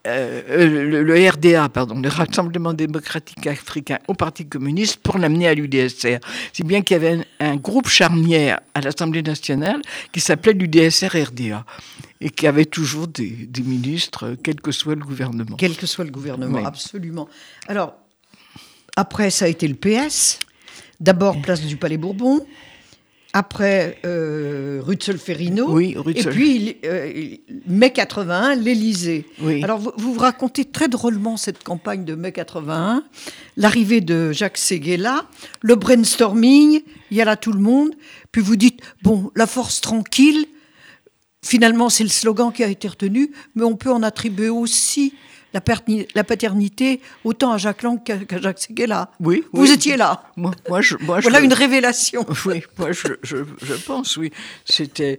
le, 0.05 1.03
le, 1.03 1.29
RDA, 1.31 1.69
pardon, 1.69 2.01
le 2.01 2.09
Rassemblement 2.09 2.73
démocratique 2.73 3.45
africain, 3.49 3.99
au 4.07 4.15
Parti 4.15 4.47
communiste 4.47 4.99
pour 4.99 5.19
l'amener 5.19 5.49
à 5.49 5.55
l'UDSR. 5.55 6.19
Si 6.53 6.63
bien 6.63 6.83
qu'il 6.83 6.95
y 6.95 7.01
avait 7.05 7.25
un, 7.41 7.53
un, 7.53 7.57
groupe 7.57 7.89
charnière 7.89 8.61
à 8.75 8.81
l'Assemblée 8.81 9.23
nationale 9.23 9.83
qui 10.13 10.21
s'appelait 10.21 10.53
l'UDSR-RDA 10.53 11.65
et 12.21 12.31
qui 12.31 12.47
avait 12.47 12.65
toujours 12.65 13.09
des, 13.09 13.31
des, 13.31 13.63
ministres, 13.63 14.37
quel 14.43 14.61
que 14.61 14.71
soit 14.71 14.95
le 14.95 15.05
gouvernement. 15.05 15.57
Quel 15.57 15.77
que 15.77 15.87
soit 15.87 16.05
le 16.05 16.11
gouvernement, 16.11 16.59
oui. 16.59 16.65
absolument. 16.65 17.29
Alors, 17.67 17.95
après, 18.97 19.31
ça 19.31 19.45
a 19.45 19.49
été 19.49 19.69
le 19.69 19.75
PS. 19.75 20.39
D'abord, 21.01 21.41
place 21.41 21.61
du 21.63 21.77
Palais 21.77 21.99
Bourbon. 21.99 22.45
Après, 23.33 23.99
euh, 24.07 24.81
rue 24.83 24.97
de 24.97 25.03
Solferino. 25.03 25.71
Oui, 25.71 25.95
rue 25.95 26.15
de 26.15 26.21
Et 26.21 26.25
puis, 26.25 26.77
euh, 26.87 27.37
mai 27.67 27.91
81, 27.91 28.55
l'Élysée. 28.55 29.27
Oui. 29.43 29.63
Alors, 29.63 29.79
vous, 29.79 29.93
vous, 29.99 30.19
racontez 30.19 30.65
très 30.65 30.89
drôlement 30.89 31.37
cette 31.37 31.63
campagne 31.63 32.07
de 32.07 32.15
mai 32.15 32.33
81, 32.33 33.05
l'arrivée 33.59 34.01
de 34.01 34.33
Jacques 34.33 34.57
Séguéla, 34.57 35.27
le 35.61 35.75
brainstorming, 35.75 36.81
il 37.11 37.17
y 37.17 37.21
a 37.21 37.27
là 37.27 37.37
tout 37.37 37.53
le 37.53 37.61
monde. 37.61 37.91
Puis 38.33 38.41
vous 38.41 38.57
dites, 38.57 38.81
bon, 39.03 39.31
la 39.37 39.47
force 39.47 39.83
tranquille, 39.83 40.47
finalement, 41.43 41.91
c'est 41.91 42.05
le 42.05 42.11
slogan 42.11 42.51
qui 42.53 42.65
a 42.65 42.69
été 42.69 42.89
retenu, 42.89 43.33
mais 43.55 43.65
on 43.65 43.77
peut 43.77 43.93
en 43.93 44.03
attribuer 44.03 44.49
aussi 44.49 45.13
la, 45.57 45.75
la 46.15 46.25
paternité 46.25 47.01
autant 47.25 47.53
à 47.53 47.59
Jacques 47.59 47.83
Lang 47.83 48.03
qu'à 48.03 48.41
Jacques 48.41 48.59
Séguéla. 48.59 49.11
Oui, 49.21 49.45
Vous 49.53 49.63
oui. 49.63 49.73
étiez 49.73 49.97
là. 49.97 50.25
Moi, 50.37 50.53
moi, 50.69 50.81
je, 50.81 50.97
moi 51.01 51.21
voilà 51.21 51.41
je, 51.41 51.45
une 51.45 51.53
révélation. 51.53 52.25
Oui, 52.47 52.63
moi 52.79 52.93
je, 52.93 53.09
je, 53.23 53.39
je 53.63 53.75
pense, 53.75 54.17
oui. 54.17 54.31
C'était 54.65 55.19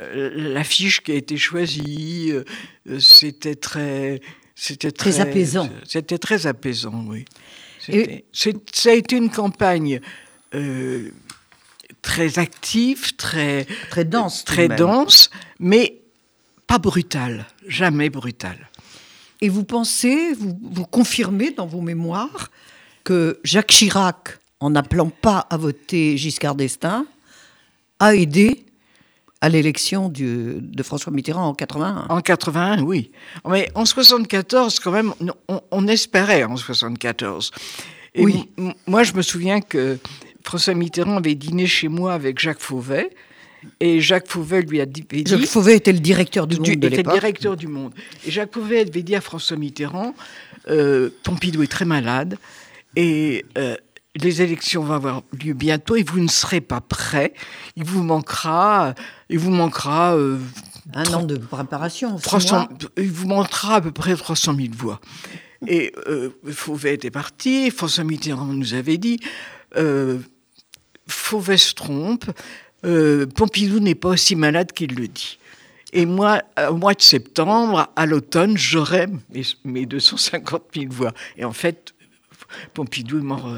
euh, 0.00 0.30
l'affiche 0.34 1.02
qui 1.02 1.12
a 1.12 1.14
été 1.14 1.36
choisie, 1.36 2.30
euh, 2.32 3.00
c'était 3.00 3.54
très, 3.54 4.20
c'était 4.54 4.92
très, 4.92 5.10
très, 5.10 5.20
apaisant. 5.20 5.70
C'était 5.86 6.18
très 6.18 6.46
apaisant, 6.46 7.04
oui. 7.08 7.24
Et... 7.88 8.24
Ça 8.32 8.90
a 8.90 8.94
été 8.94 9.16
une 9.16 9.30
campagne. 9.30 10.00
Euh, 10.54 11.10
très 12.02 12.38
active, 12.38 13.16
très 13.16 13.66
très 13.90 14.04
dense, 14.04 14.44
très 14.44 14.68
dense, 14.68 15.28
mais 15.58 16.02
pas 16.66 16.78
brutale, 16.78 17.46
jamais 17.66 18.10
brutale. 18.10 18.68
Et 19.40 19.48
vous 19.48 19.64
pensez, 19.64 20.32
vous, 20.34 20.58
vous 20.62 20.84
confirmez 20.84 21.50
dans 21.50 21.66
vos 21.66 21.80
mémoires 21.80 22.50
que 23.04 23.38
Jacques 23.44 23.68
Chirac, 23.68 24.38
en 24.60 24.70
n'appelant 24.70 25.10
pas 25.10 25.46
à 25.50 25.56
voter 25.56 26.16
Giscard 26.16 26.54
d'Estaing, 26.54 27.06
a 28.00 28.14
aidé 28.14 28.64
à 29.40 29.48
l'élection 29.48 30.08
de 30.08 30.82
François 30.82 31.12
Mitterrand 31.12 31.46
en 31.48 31.54
81. 31.54 32.06
En 32.08 32.20
81, 32.20 32.82
oui. 32.82 33.10
Mais 33.48 33.70
en 33.74 33.84
74, 33.84 34.80
quand 34.80 34.90
même, 34.90 35.12
on, 35.48 35.60
on 35.70 35.86
espérait 35.86 36.44
en 36.44 36.56
74. 36.56 37.52
Et 38.14 38.24
oui. 38.24 38.48
Moi, 38.86 39.02
je 39.02 39.12
me 39.12 39.22
souviens 39.22 39.60
que 39.60 39.98
François 40.42 40.74
Mitterrand 40.74 41.18
avait 41.18 41.34
dîné 41.34 41.66
chez 41.66 41.88
moi 41.88 42.14
avec 42.14 42.38
Jacques 42.38 42.60
Fauvet. 42.60 43.10
Et 43.80 44.00
Jacques 44.00 44.28
Fauvet 44.28 44.62
lui 44.62 44.80
a 44.80 44.86
dit. 44.86 45.04
Jacques 45.26 45.46
Fauvet 45.46 45.76
était 45.76 45.92
le 45.92 45.98
directeur 45.98 46.46
du, 46.46 46.58
du 46.58 46.70
Monde 46.70 46.80
de 46.80 46.86
était 46.88 47.02
directeur 47.02 47.56
du 47.56 47.66
Monde. 47.66 47.94
Et 48.26 48.30
Jacques 48.30 48.54
Fauvet 48.54 48.80
avait 48.80 49.02
dit 49.02 49.16
à 49.16 49.20
François 49.20 49.56
Mitterrand 49.56 50.14
euh, 50.68 51.10
Pompidou 51.22 51.62
est 51.62 51.70
très 51.70 51.84
malade 51.84 52.38
et 52.96 53.44
euh, 53.56 53.76
les 54.16 54.42
élections 54.42 54.82
vont 54.82 54.94
avoir 54.94 55.22
lieu 55.44 55.52
bientôt 55.52 55.94
et 55.94 56.02
vous 56.02 56.18
ne 56.18 56.28
serez 56.28 56.60
pas 56.60 56.80
prêt. 56.80 57.34
Il 57.76 57.84
vous 57.84 58.02
manquera. 58.02 58.94
Il 59.28 59.38
vous 59.38 59.50
manquera. 59.50 60.16
Euh, 60.16 60.38
un 60.94 61.02
3, 61.02 61.18
an 61.18 61.22
de 61.24 61.36
préparation. 61.36 62.16
300, 62.16 62.68
il 62.96 63.10
vous 63.10 63.26
manquera 63.26 63.76
à 63.76 63.80
peu 63.80 63.90
près 63.90 64.14
300 64.14 64.54
000 64.56 64.68
voix. 64.76 65.00
Et 65.66 65.92
Fauvet 66.52 66.94
était 66.94 67.10
parti. 67.10 67.70
François 67.70 68.04
Mitterrand 68.04 68.46
nous 68.46 68.74
avait 68.74 68.98
dit 68.98 69.18
Fauvet 71.08 71.56
se 71.56 71.74
trompe. 71.74 72.26
Euh, 72.86 73.26
Pompidou 73.26 73.80
n'est 73.80 73.94
pas 73.94 74.10
aussi 74.10 74.36
malade 74.36 74.72
qu'il 74.72 74.94
le 74.94 75.08
dit. 75.08 75.38
Et 75.92 76.06
moi, 76.06 76.42
au 76.70 76.74
mois 76.74 76.94
de 76.94 77.02
septembre, 77.02 77.88
à 77.96 78.06
l'automne, 78.06 78.56
j'aurai 78.56 79.06
mes, 79.32 79.42
mes, 79.64 79.86
250 79.86 80.62
000 80.74 80.86
voix. 80.90 81.12
Et 81.38 81.44
en 81.44 81.52
fait, 81.52 81.94
Pompidou 82.74 83.18
est 83.18 83.22
mort 83.22 83.48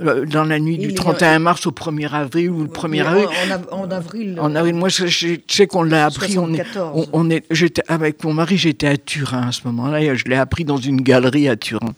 euh, 0.00 0.24
dans 0.26 0.44
la 0.44 0.58
nuit 0.58 0.78
du 0.78 0.94
31 0.94 1.34
est... 1.34 1.38
mars 1.38 1.66
au 1.66 1.70
1er 1.70 2.10
avril 2.10 2.50
ou 2.50 2.62
le 2.62 2.68
1er 2.68 3.04
avril. 3.04 3.28
En, 3.70 3.80
en, 3.80 3.90
avril. 3.90 4.38
En 4.40 4.54
avril. 4.54 4.74
Moi, 4.74 4.88
je, 4.88 5.06
je 5.06 5.36
sais 5.48 5.66
qu'on 5.66 5.82
l'a 5.82 6.06
appris. 6.06 6.32
74. 6.32 6.92
On 6.94 7.00
est, 7.00 7.08
on, 7.12 7.26
on 7.26 7.30
est, 7.30 7.44
j'étais 7.50 7.82
avec 7.88 8.22
mon 8.24 8.32
mari, 8.32 8.56
j'étais 8.56 8.88
à 8.88 8.96
Turin 8.96 9.48
à 9.48 9.52
ce 9.52 9.62
moment-là. 9.66 10.14
Je 10.14 10.24
l'ai 10.24 10.36
appris 10.36 10.64
dans 10.64 10.78
une 10.78 11.00
galerie 11.00 11.48
à 11.48 11.56
Turin. 11.56 11.94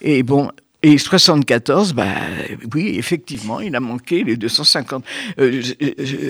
Et 0.00 0.22
bon, 0.22 0.50
et 0.82 0.96
74, 0.96 1.92
bah, 1.92 2.06
oui, 2.74 2.94
effectivement, 2.96 3.60
il 3.60 3.76
a 3.76 3.80
manqué 3.80 4.24
les 4.24 4.36
250. 4.36 5.04
Euh, 5.38 5.62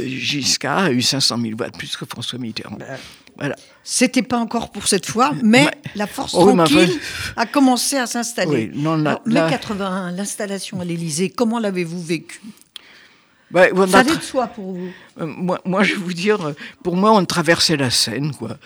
Giscard 0.09 0.85
a 0.85 0.91
eu 0.91 1.03
500 1.03 1.39
000 1.41 1.57
voix 1.57 1.69
de 1.69 1.77
plus 1.77 1.97
que 1.97 2.05
François 2.05 2.39
Mitterrand. 2.39 2.77
Bah, 2.77 2.87
voilà. 3.39 3.55
C'était 3.85 4.23
pas 4.23 4.39
encore 4.39 4.71
pour 4.71 4.89
cette 4.89 5.07
fois, 5.07 5.33
mais 5.43 5.65
ouais. 5.65 5.71
la 5.95 6.07
force 6.09 6.35
oh, 6.35 6.53
tranquille 6.53 6.99
a 7.37 7.47
commencé 7.47 7.97
à 7.97 8.07
s'installer. 8.07 8.71
Oui, 8.75 8.83
la, 9.05 9.21
mai 9.25 9.51
81, 9.51 10.13
l'installation 10.13 10.81
à 10.81 10.85
l'Élysée, 10.85 11.31
comment 11.31 11.61
l'avez-vous 11.61 12.03
vécu? 12.03 12.41
Bah, 13.53 13.67
Ça 13.89 13.99
allait 14.01 14.17
de 14.17 14.23
soi 14.23 14.49
pour 14.49 14.73
vous? 14.75 14.91
Euh, 15.21 15.27
moi, 15.27 15.61
moi, 15.65 15.85
je 15.85 15.95
vais 15.95 16.01
vous 16.01 16.13
dire, 16.13 16.55
pour 16.83 16.97
moi, 16.97 17.13
on 17.13 17.25
traversait 17.25 17.77
la 17.77 17.91
Seine, 17.91 18.33
quoi. 18.35 18.59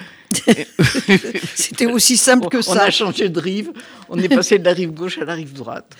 C'était 1.54 1.86
aussi 1.86 2.16
simple 2.16 2.48
que 2.48 2.62
ça. 2.62 2.72
On 2.72 2.76
a 2.76 2.90
changé 2.90 3.28
de 3.28 3.40
rive, 3.40 3.72
on 4.08 4.18
est 4.18 4.28
passé 4.28 4.58
de 4.58 4.64
la 4.64 4.72
rive 4.72 4.92
gauche 4.92 5.18
à 5.18 5.24
la 5.24 5.34
rive 5.34 5.52
droite. 5.52 5.96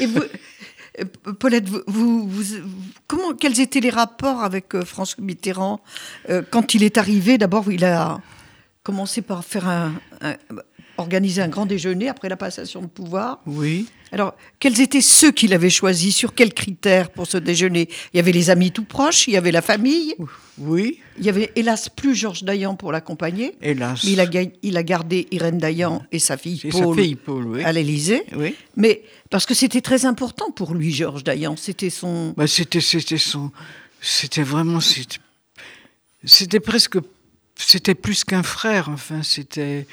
Et 0.00 0.06
vous, 0.06 0.22
Paulette, 1.38 1.68
vous, 1.68 1.82
vous, 1.86 2.28
vous, 2.28 2.44
comment, 3.06 3.34
quels 3.34 3.60
étaient 3.60 3.80
les 3.80 3.90
rapports 3.90 4.42
avec 4.42 4.74
euh, 4.74 4.84
François 4.84 5.24
Mitterrand 5.24 5.80
euh, 6.28 6.42
quand 6.50 6.74
il 6.74 6.82
est 6.82 6.98
arrivé? 6.98 7.38
D'abord, 7.38 7.72
il 7.72 7.84
a 7.84 8.20
commencé 8.82 9.22
par 9.22 9.44
faire 9.44 9.68
un, 9.68 9.94
un, 10.20 10.36
organiser 10.98 11.40
un 11.40 11.48
grand 11.48 11.66
déjeuner 11.66 12.08
après 12.08 12.28
la 12.28 12.36
passation 12.36 12.82
de 12.82 12.86
pouvoir. 12.86 13.40
Oui. 13.46 13.88
Alors, 14.12 14.34
quels 14.60 14.78
étaient 14.82 15.00
ceux 15.00 15.32
qu'il 15.32 15.54
avait 15.54 15.70
choisis? 15.70 16.14
Sur 16.14 16.34
quels 16.34 16.52
critères 16.52 17.10
pour 17.10 17.26
ce 17.26 17.38
déjeuner? 17.38 17.88
Il 18.12 18.18
y 18.18 18.20
avait 18.20 18.32
les 18.32 18.50
amis 18.50 18.70
tout 18.70 18.84
proches, 18.84 19.26
il 19.26 19.32
y 19.32 19.36
avait 19.38 19.52
la 19.52 19.62
famille. 19.62 20.14
Oui. 20.58 21.00
Il 21.18 21.24
y 21.24 21.30
avait 21.30 21.50
hélas 21.56 21.88
plus 21.88 22.14
Georges 22.14 22.44
Dayan 22.44 22.76
pour 22.76 22.92
l'accompagner. 22.92 23.54
Hélas. 23.62 24.04
Mais 24.04 24.12
il 24.12 24.20
a, 24.20 24.26
il 24.62 24.76
a 24.76 24.82
gardé 24.82 25.28
Irène 25.30 25.56
Dayan 25.56 26.04
et 26.12 26.18
sa 26.18 26.36
fille 26.36 26.60
et 26.62 26.68
Paul, 26.68 26.94
sa 26.94 27.02
fille 27.02 27.14
Paul 27.14 27.46
oui. 27.46 27.64
à 27.64 27.72
l'Élysée. 27.72 28.22
Oui. 28.36 28.54
Mais 28.76 29.02
parce 29.30 29.46
que 29.46 29.54
c'était 29.54 29.80
très 29.80 30.04
important 30.04 30.50
pour 30.50 30.74
lui, 30.74 30.92
Georges 30.92 31.24
Dayan. 31.24 31.56
C'était 31.56 31.90
son. 31.90 32.34
Bah, 32.36 32.46
c'était, 32.46 32.82
c'était 32.82 33.16
son. 33.16 33.50
C'était 34.02 34.42
vraiment. 34.42 34.80
C'était, 34.80 35.20
c'était 36.22 36.60
presque. 36.60 36.98
C'était 37.56 37.94
plus 37.94 38.24
qu'un 38.24 38.42
frère. 38.42 38.90
Enfin, 38.90 39.22
c'était. 39.22 39.86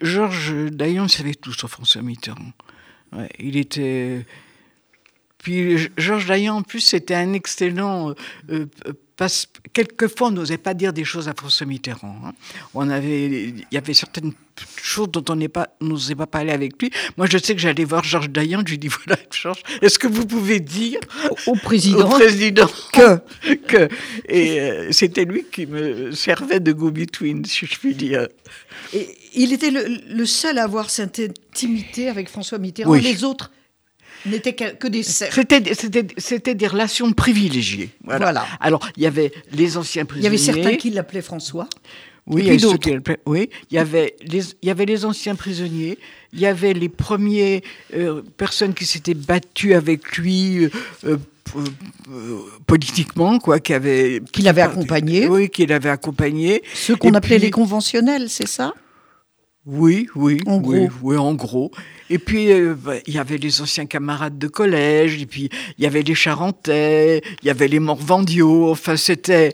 Georges 0.00 0.54
Dayan 0.70 1.06
savait 1.08 1.34
tout 1.34 1.52
sur 1.52 1.68
François 1.68 2.00
Mitterrand. 2.00 2.52
Ouais, 3.12 3.28
il 3.38 3.56
était. 3.56 4.24
Puis 5.38 5.88
Georges 5.96 6.26
Dayan, 6.26 6.56
en 6.56 6.62
plus, 6.62 6.80
c'était 6.80 7.14
un 7.14 7.32
excellent. 7.32 8.14
Euh, 8.50 8.66
parce, 9.16 9.48
quelquefois, 9.72 10.28
on 10.28 10.30
n'osait 10.30 10.58
pas 10.58 10.74
dire 10.74 10.92
des 10.92 11.04
choses 11.04 11.28
à 11.28 11.34
François 11.34 11.66
Mitterrand. 11.66 12.16
Hein. 12.24 12.32
On 12.74 12.90
avait, 12.90 13.48
il 13.48 13.64
y 13.72 13.78
avait 13.78 13.94
certaines 13.94 14.32
choses 14.82 15.10
dont 15.10 15.24
on 15.30 15.36
n'osait 15.80 16.14
pas, 16.14 16.26
pas 16.26 16.26
parler 16.26 16.52
avec 16.52 16.80
lui. 16.80 16.90
Moi, 17.16 17.26
je 17.30 17.38
sais 17.38 17.54
que 17.54 17.60
j'allais 17.60 17.84
voir 17.84 18.04
Georges 18.04 18.28
Dayan, 18.28 18.60
je 18.66 18.72
lui 18.72 18.78
dis 18.78 18.88
voilà, 18.88 19.18
Georges, 19.30 19.62
est-ce 19.80 19.98
que 19.98 20.06
vous 20.06 20.26
pouvez 20.26 20.60
dire 20.60 21.00
au 21.46 21.54
président, 21.54 22.06
au 22.06 22.10
président 22.10 22.68
que, 22.92 23.54
que 23.66 23.88
et 24.28 24.60
euh, 24.60 24.92
c'était 24.92 25.24
lui 25.24 25.46
qui 25.50 25.66
me 25.66 26.12
servait 26.12 26.60
de 26.60 26.72
go-between, 26.72 27.44
si 27.46 27.64
je 27.66 27.78
puis 27.78 27.94
dire. 27.94 28.28
Et 28.92 29.16
il 29.34 29.52
était 29.52 29.70
le, 29.70 29.98
le, 30.08 30.26
seul 30.26 30.58
à 30.58 30.64
avoir 30.64 30.90
cette 30.90 31.20
intimité 31.20 32.08
avec 32.08 32.28
François 32.28 32.58
Mitterrand. 32.58 32.90
Oui. 32.90 33.00
Les 33.00 33.24
autres 33.24 33.50
n'étaient 34.30 34.54
que, 34.54 34.86
des 34.88 35.02
cercles. 35.02 35.34
C'était, 35.34 35.74
c'était, 35.74 36.06
c'était 36.16 36.54
des 36.54 36.66
relations 36.66 37.12
privilégiées. 37.12 37.90
Voilà. 38.04 38.18
voilà. 38.18 38.46
Alors, 38.60 38.88
il 38.96 39.02
y 39.02 39.06
avait 39.06 39.32
les 39.52 39.76
anciens 39.76 40.04
prisonniers. 40.04 40.28
Il 40.28 40.38
y 40.38 40.50
avait 40.50 40.60
certains 40.60 40.76
qui 40.76 40.90
l'appelaient 40.90 41.22
François. 41.22 41.68
Oui, 42.28 42.42
il 42.44 42.60
y, 42.60 42.66
avait 42.66 43.18
oui, 43.24 43.50
il 43.70 43.76
y 43.76 43.78
avait 43.78 44.16
les, 44.20 44.40
il 44.60 44.66
y 44.66 44.70
avait 44.70 44.84
les 44.84 45.04
anciens 45.04 45.36
prisonniers, 45.36 45.96
il 46.32 46.40
y 46.40 46.46
avait 46.46 46.72
les 46.72 46.88
premières 46.88 47.60
euh, 47.94 48.20
personnes 48.36 48.74
qui 48.74 48.84
s'étaient 48.84 49.14
battues 49.14 49.74
avec 49.74 50.16
lui 50.16 50.64
euh, 50.64 50.70
euh, 51.04 52.38
politiquement, 52.66 53.38
quoi, 53.38 53.60
qui 53.60 53.72
avait 53.72 54.22
qui 54.32 54.42
l'avait 54.42 54.62
accompagné. 54.62 55.28
Oui, 55.28 55.48
qui 55.50 55.66
l'avait 55.66 55.88
accompagné. 55.88 56.64
Ceux 56.74 56.96
qu'on 56.96 57.14
appelait 57.14 57.36
puis, 57.36 57.44
les 57.44 57.50
conventionnels, 57.52 58.28
c'est 58.28 58.48
ça? 58.48 58.74
Oui, 59.64 60.08
oui, 60.16 60.40
en 60.46 60.56
oui, 60.56 60.86
gros. 60.86 60.88
oui, 61.02 61.16
en 61.16 61.34
gros. 61.34 61.70
Et 62.10 62.18
puis, 62.18 62.52
euh, 62.52 62.74
bah, 62.74 62.94
il 63.06 63.14
y 63.14 63.18
avait 63.18 63.38
les 63.38 63.60
anciens 63.60 63.86
camarades 63.86 64.38
de 64.38 64.48
collège, 64.48 65.20
et 65.20 65.26
puis 65.26 65.50
il 65.78 65.84
y 65.84 65.86
avait 65.86 66.02
les 66.02 66.14
Charentais, 66.14 67.22
il 67.42 67.46
y 67.46 67.50
avait 67.50 67.68
les 67.68 67.80
Morvandiaux, 67.80 68.70
enfin, 68.70 68.96
c'était... 68.96 69.52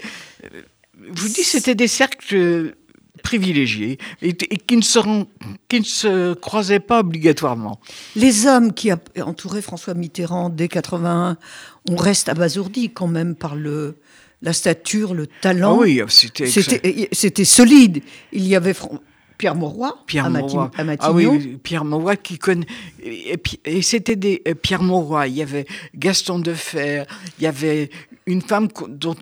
Je 1.15 1.21
vous 1.21 1.29
dis, 1.29 1.43
c'était 1.43 1.75
des 1.75 1.89
cercles 1.89 2.75
privilégiés 3.23 3.99
et, 4.21 4.35
qui, 4.35 4.77
ne 4.77 4.83
se, 4.83 4.99
qui 5.69 5.81
ne 5.81 5.85
se 5.85 6.35
croisaient 6.35 6.81
pas 6.81 7.01
obligatoirement. 7.01 7.81
Les 8.17 8.47
hommes 8.47 8.73
qui 8.73 8.91
entouraient 8.93 9.63
François 9.63 9.95
Mitterrand 9.95 10.51
dès 10.51 10.69
81, 10.69 11.37
on 11.89 11.97
reste 11.97 12.29
abasourdi 12.29 12.91
quand 12.91 13.07
même 13.07 13.35
par 13.35 13.55
le, 13.55 13.97
la 14.43 14.53
stature, 14.53 15.15
le 15.15 15.27
talent. 15.27 15.77
Ah 15.77 15.83
oui, 15.83 16.01
c'était 16.09 16.47
c'était 17.13 17.45
solide. 17.45 18.03
Il 18.33 18.47
y 18.47 18.57
avait 18.57 18.75
Pierre 19.43 19.57
Mauroy 19.57 19.99
Pierre 20.07 20.27
à, 20.27 20.31
Mauroy. 20.31 20.71
Ah 21.01 21.11
oui, 21.11 21.59
Pierre 21.61 21.85
Mauroy 21.85 22.15
qui 22.15 22.39
connaît. 22.39 22.65
Et, 23.03 23.83
c'était 23.83 24.15
des 24.15 24.41
euh, 24.47 24.55
Pierre 24.55 24.85
Mauroy. 24.85 25.27
Il 25.27 25.35
y 25.35 25.43
avait 25.43 25.67
Gaston 25.97 26.39
Defer. 26.39 27.03
Il 27.41 27.43
y 27.43 27.49
avait 27.49 27.91
une 28.27 28.41
femme 28.41 28.69
dont. 28.89 29.17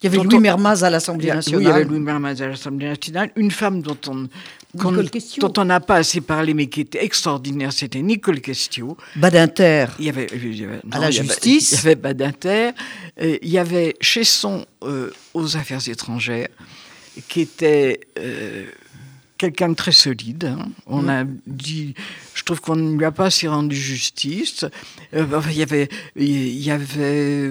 Il 0.00 0.10
y 0.10 0.16
avait 0.16 0.24
Louis 0.24 0.38
Mermaz 0.38 0.84
à 0.84 0.88
l'Assemblée 0.88 1.28
nationale. 1.28 1.58
Oui, 1.58 1.64
il 1.66 1.68
y 1.68 1.70
avait 1.70 1.84
Louis 1.84 1.98
Mermaz 2.00 2.40
à 2.40 2.48
l'Assemblée 2.48 2.88
nationale. 2.88 3.30
Une 3.36 3.50
femme 3.50 3.82
dont 3.82 3.98
on 4.06 4.26
dont 4.72 5.52
on 5.58 5.64
n'a 5.66 5.80
pas 5.80 5.96
assez 5.96 6.22
parlé, 6.22 6.54
mais 6.54 6.68
qui 6.68 6.80
était 6.80 7.04
extraordinaire, 7.04 7.74
c'était 7.74 8.00
Nicole 8.00 8.40
Questio. 8.40 8.96
Badinter. 9.16 9.86
Il 9.98 10.06
y 10.06 10.08
avait, 10.08 10.28
à 10.90 10.98
la 10.98 11.10
justice. 11.10 11.72
Il 11.72 11.74
y 11.74 11.78
avait 11.80 11.94
Badinter. 11.94 12.70
Euh, 13.20 13.36
il 13.42 13.50
y 13.50 13.58
avait 13.58 13.96
Chesson 14.00 14.64
euh, 14.82 15.10
aux 15.34 15.58
affaires 15.58 15.86
étrangères, 15.86 16.48
qui 17.28 17.42
était 17.42 18.00
euh, 18.18 18.64
quelqu'un 19.38 19.70
de 19.70 19.74
très 19.74 19.92
solide. 19.92 20.44
Hein. 20.44 20.68
On 20.86 21.02
mm. 21.02 21.08
a 21.08 21.24
dit, 21.46 21.94
je 22.34 22.42
trouve 22.42 22.60
qu'on 22.60 22.76
ne 22.76 22.96
lui 22.96 23.04
a 23.04 23.12
pas 23.12 23.26
assez 23.26 23.48
rendu 23.48 23.76
justice. 23.76 24.64
Euh, 25.14 25.24
il 25.50 25.56
y 25.56 25.62
avait, 25.62 25.88
il 26.16 26.58
y 26.58 26.70
avait 26.70 27.50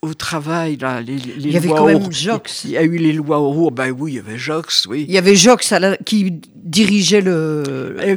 au 0.00 0.14
travail 0.14 0.76
là, 0.76 1.00
les, 1.00 1.16
les 1.16 1.34
il 1.38 1.52
y 1.52 1.56
avait 1.56 1.68
quand 1.68 1.86
même 1.86 2.12
Jox. 2.12 2.64
Il 2.64 2.70
y 2.70 2.76
a 2.78 2.82
eu 2.82 2.96
les 2.96 3.12
lois 3.12 3.40
au 3.40 3.70
Ben 3.70 3.90
oui, 3.90 4.12
il 4.12 4.16
y 4.16 4.18
avait 4.18 4.38
Jox, 4.38 4.86
oui. 4.86 5.04
Il 5.08 5.14
y 5.14 5.18
avait 5.18 5.34
Jox 5.36 5.74
qui 6.04 6.40
dirigeait 6.54 7.20
le. 7.20 7.62
Euh, 7.66 8.16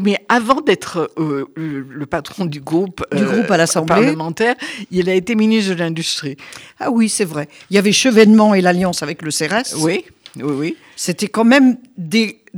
mais 0.00 0.18
avant 0.28 0.60
d'être 0.60 1.10
euh, 1.18 1.46
le, 1.56 2.06
patron 2.06 2.44
du 2.44 2.60
groupe, 2.60 3.04
du 3.14 3.24
groupe 3.24 3.50
à 3.50 3.56
l'Assemblée 3.56 3.94
parlementaire, 3.94 4.54
il 4.90 5.08
a 5.08 5.14
été 5.14 5.34
ministre 5.34 5.74
de 5.74 5.78
l'Industrie. 5.78 6.36
Ah 6.80 6.90
oui, 6.90 7.08
c'est 7.08 7.24
vrai. 7.24 7.48
Il 7.70 7.76
y 7.76 7.78
avait 7.78 7.92
Chevènement 7.92 8.54
et 8.54 8.60
l'alliance 8.60 9.02
avec 9.02 9.22
le 9.22 9.30
CRS. 9.30 9.74
Oui. 9.78 10.04
Oui, 10.36 10.54
oui. 10.56 10.76
C'était 10.96 11.26
quand 11.26 11.44
même 11.44 11.78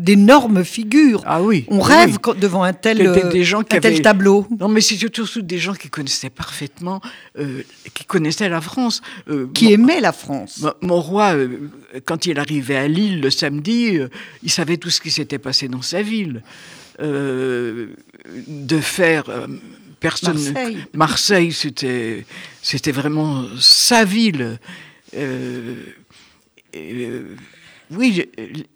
d'énormes 0.00 0.64
figures. 0.64 1.22
Ah 1.26 1.42
oui. 1.42 1.64
On 1.68 1.80
rêve 1.80 2.18
devant 2.38 2.62
un 2.62 2.72
tel, 2.72 2.98
des 3.30 3.44
gens 3.44 3.62
qui 3.62 3.78
tel 3.78 4.00
tableau. 4.02 4.46
Non, 4.58 4.68
mais 4.68 4.80
c'est 4.80 4.96
surtout 4.96 5.26
des 5.42 5.58
gens 5.58 5.74
qui 5.74 5.90
connaissaient 5.90 6.30
parfaitement, 6.30 7.00
euh, 7.38 7.62
qui 7.94 8.04
connaissaient 8.04 8.48
la 8.48 8.60
France. 8.60 9.02
Euh, 9.28 9.48
qui 9.52 9.72
aimaient 9.72 10.00
la 10.00 10.12
France. 10.12 10.64
Mon, 10.80 11.00
roi, 11.00 11.34
euh, 11.34 11.70
quand 12.04 12.26
il 12.26 12.38
arrivait 12.38 12.76
à 12.76 12.88
Lille 12.88 13.20
le 13.20 13.30
samedi, 13.30 13.98
il 14.42 14.50
savait 14.50 14.78
tout 14.78 14.90
ce 14.90 15.00
qui 15.00 15.10
s'était 15.10 15.38
passé 15.38 15.68
dans 15.68 15.82
sa 15.82 16.02
ville. 16.02 16.42
de 16.98 18.80
faire 18.80 19.24
personne. 19.98 20.34
Marseille, 20.34 20.78
Marseille 20.94 21.52
c'était, 21.52 22.26
c'était 22.62 22.92
vraiment 22.92 23.44
sa 23.58 24.04
ville. 24.04 24.58
Euh, 26.76 27.36
oui, 27.90 28.28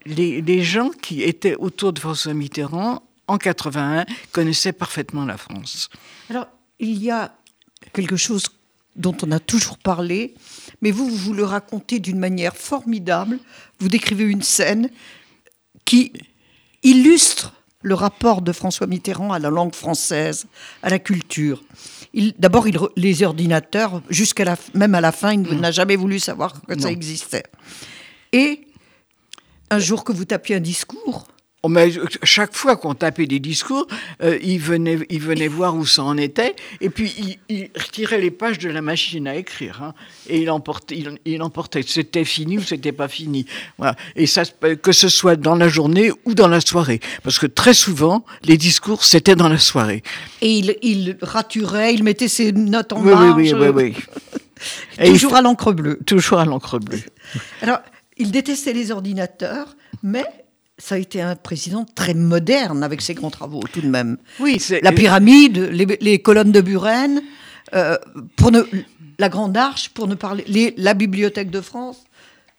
les, 0.07 0.63
gens 0.63 0.91
qui 0.91 1.23
étaient 1.23 1.55
autour 1.55 1.93
de 1.93 2.01
François 2.01 2.35
Mitterrand 2.35 3.03
en 3.27 3.39
81 3.39 4.07
connaissaient 4.33 4.73
parfaitement 4.73 5.25
la 5.25 5.37
France. 5.37 5.89
Alors, 6.31 6.47
il 6.79 7.03
y 7.03 7.11
a 7.11 7.35
quelque 7.93 8.17
chose 8.17 8.47
dont 8.97 9.17
on 9.23 9.31
a 9.31 9.41
toujours 9.41 9.79
parlé, 9.79 10.35
mais 10.83 10.91
vous, 10.91 11.09
vous 11.09 11.33
le 11.33 11.45
racontez 11.45 11.99
d'une 12.01 12.19
manière 12.19 12.57
formidable. 12.57 13.39
Vous 13.79 13.89
décrivez 13.89 14.25
une 14.25 14.43
scène 14.43 14.91
qui 15.85 16.13
illustre 16.83 17.55
le 17.83 17.95
rapport 17.95 18.41
de 18.41 18.53
François 18.53 18.87
Mitterrand 18.87 19.33
à 19.33 19.39
la 19.39 19.51
langue 19.51 19.75
française, 19.75 20.47
à 20.83 20.91
la 20.91 20.99
culture. 20.99 21.63
D'abord, 22.39 22.67
les 22.97 23.23
ordinateurs, 23.23 24.01
jusqu'à 24.09 24.57
même 24.75 24.95
à 24.95 25.01
la 25.01 25.13
fin, 25.13 25.33
il 25.33 25.41
mmh. 25.41 25.61
n'a 25.61 25.71
jamais 25.71 25.97
voulu 25.97 26.19
savoir 26.19 26.55
que 26.67 26.81
ça 26.81 26.91
existait. 26.91 27.45
Et 28.33 28.67
un 29.71 29.79
jour 29.79 30.05
que 30.05 30.13
vous 30.13 30.25
tapiez 30.25 30.57
un 30.57 30.61
discours 30.61 31.27
oh, 31.63 31.73
chaque 32.23 32.55
fois 32.55 32.77
qu'on 32.77 32.95
tapait 32.95 33.27
des 33.27 33.41
discours, 33.41 33.87
euh, 34.23 34.39
il, 34.43 34.59
venait, 34.59 34.99
il 35.11 35.21
venait 35.21 35.49
voir 35.49 35.75
où 35.75 35.87
ça 35.87 36.03
en 36.03 36.17
était, 36.17 36.55
et 36.81 36.91
puis 36.91 37.39
il, 37.49 37.71
retirait 37.75 38.21
les 38.21 38.31
pages 38.31 38.59
de 38.59 38.69
la 38.69 38.83
machine 38.83 39.27
à 39.27 39.35
écrire, 39.35 39.83
hein, 39.83 39.95
et 40.29 40.43
il 40.43 40.51
emportait. 40.51 41.03
Il, 41.25 41.43
emportait. 41.43 41.83
C'était 41.87 42.25
fini 42.25 42.59
ou 42.59 42.63
c'était 42.63 42.93
pas 42.93 43.09
fini. 43.09 43.47
Voilà. 43.79 43.97
Et 44.17 44.27
ça, 44.27 44.43
que 44.45 44.93
ce 44.93 45.09
soit 45.09 45.37
dans 45.37 45.55
la 45.55 45.69
journée 45.69 46.11
ou 46.25 46.35
dans 46.35 46.49
la 46.49 46.61
soirée, 46.61 47.01
parce 47.23 47.39
que 47.39 47.47
très 47.47 47.75
souvent, 47.75 48.25
les 48.43 48.57
discours 48.57 49.05
c'était 49.05 49.37
dans 49.37 49.49
la 49.49 49.59
soirée. 49.59 50.03
Et 50.41 50.51
il, 50.51 50.77
il 50.83 51.17
raturait, 51.23 51.95
il 51.95 52.05
mettait 52.05 52.29
ses 52.29 52.53
notes 52.53 52.93
en 52.93 53.01
oui, 53.01 53.11
marge. 53.11 53.37
Oui, 53.37 53.53
oui, 53.53 53.69
oui, 53.69 53.95
oui. 55.01 55.07
toujours 55.07 55.35
à 55.35 55.43
l'encre 55.43 55.73
bleue. 55.73 55.99
Toujours 56.07 56.39
à 56.39 56.45
l'encre 56.45 56.79
bleue. 56.79 57.01
Alors, 57.63 57.79
il 58.17 58.31
détestait 58.31 58.73
les 58.73 58.91
ordinateurs, 58.91 59.77
mais 60.03 60.25
ça 60.79 60.97
a 60.97 60.99
été 60.99 61.21
un 61.21 61.37
président 61.37 61.85
très 61.95 62.15
moderne 62.15 62.83
avec 62.83 63.01
ses 63.01 63.15
grands 63.15 63.31
travaux, 63.31 63.63
tout 63.73 63.81
de 63.81 63.89
même. 63.89 64.17
Oui, 64.41 64.61
la 64.83 64.93
pyramide, 64.93 65.59
les, 65.59 66.19
colonnes 66.21 66.53
de 66.53 66.61
Buren, 66.61 67.23
euh, 67.75 67.97
pour 68.37 68.51
ne, 68.51 68.63
la 69.19 69.29
Grande 69.29 69.57
Arche, 69.57 69.91
pour 69.91 70.09
ne 70.09 70.15
parler, 70.15 70.75
la 70.77 70.95
Bibliothèque 70.95 71.51
de 71.51 71.61
France. 71.61 72.05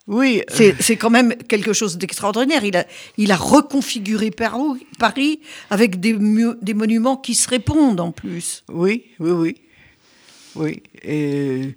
Oui. 0.08 0.44
C'est 0.50 0.98
quand 0.98 1.10
même 1.10 1.36
quelque 1.36 1.74
chose 1.74 1.98
d'extraordinaire. 1.98 2.64
Il 2.64 2.78
a, 2.78 2.86
il 3.18 3.32
a 3.32 3.36
reconfiguré 3.36 4.32
Paris 4.32 5.40
avec 5.70 6.00
des, 6.00 6.16
des 6.62 6.74
monuments 6.74 7.18
qui 7.18 7.34
se 7.34 7.50
répondent 7.50 8.00
en 8.00 8.12
plus. 8.12 8.64
Oui, 8.70 9.06
oui, 9.20 9.32
oui. 9.32 9.56
Oui. 10.56 10.82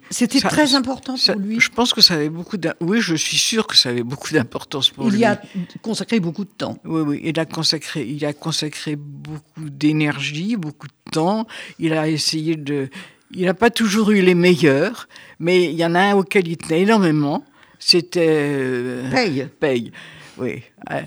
C'était 0.09 0.39
très 0.39 0.75
important 0.75 1.15
pour 1.15 1.35
lui. 1.35 1.59
Je 1.59 1.69
pense 1.69 1.93
que 1.93 2.01
ça 2.01 2.15
avait 2.15 2.29
beaucoup. 2.29 2.57
Oui, 2.79 3.01
je 3.01 3.15
suis 3.15 3.37
sûr 3.37 3.67
que 3.67 3.75
ça 3.75 3.89
avait 3.89 4.03
beaucoup 4.03 4.33
d'importance 4.33 4.89
pour 4.89 5.09
lui. 5.09 5.17
Il 5.17 5.19
y 5.19 5.25
a 5.25 5.41
consacré 5.81 6.19
beaucoup 6.19 6.45
de 6.45 6.49
temps. 6.49 6.79
Oui, 6.85 7.01
oui. 7.01 7.21
Il 7.23 7.39
a 7.39 7.45
consacré, 7.45 8.05
il 8.07 8.23
a 8.25 8.33
consacré 8.33 8.95
beaucoup 8.95 9.69
d'énergie, 9.69 10.55
beaucoup 10.55 10.87
de 10.87 11.11
temps. 11.11 11.47
Il 11.77 11.93
a 11.93 12.07
essayé 12.07 12.55
de. 12.55 12.89
Il 13.31 13.45
n'a 13.45 13.53
pas 13.53 13.69
toujours 13.69 14.11
eu 14.11 14.21
les 14.21 14.33
meilleurs, 14.33 15.07
mais 15.39 15.65
il 15.65 15.77
y 15.77 15.85
en 15.85 15.93
a 15.93 15.99
un 15.99 16.15
auquel 16.15 16.47
il 16.47 16.57
tenait 16.57 16.81
énormément. 16.81 17.45
C'était. 17.79 18.27
Euh, 18.27 19.11
paye. 19.11 19.47
Paye. 19.59 19.91
Oui. 20.37 20.63
Euh, 20.91 21.01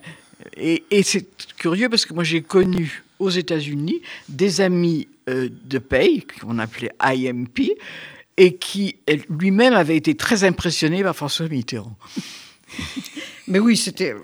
et, 0.57 0.85
et 0.91 1.03
c'est 1.03 1.27
curieux 1.57 1.89
parce 1.89 2.05
que 2.05 2.15
moi 2.15 2.25
j'ai 2.25 2.43
connu 2.43 3.03
aux 3.19 3.31
États-Unis 3.31 4.03
des 4.29 4.61
amis 4.61 5.09
de 5.27 5.79
paye, 5.79 6.25
qu'on 6.41 6.59
appelait 6.59 6.93
IMP, 7.01 7.77
et 8.37 8.57
qui 8.57 8.97
lui-même 9.29 9.75
avait 9.75 9.97
été 9.97 10.15
très 10.15 10.45
impressionné 10.45 11.03
par 11.03 11.15
François 11.15 11.49
Mitterrand. 11.49 11.97
Mais 13.49 13.59
oui, 13.59 13.77
c'était. 13.77 14.15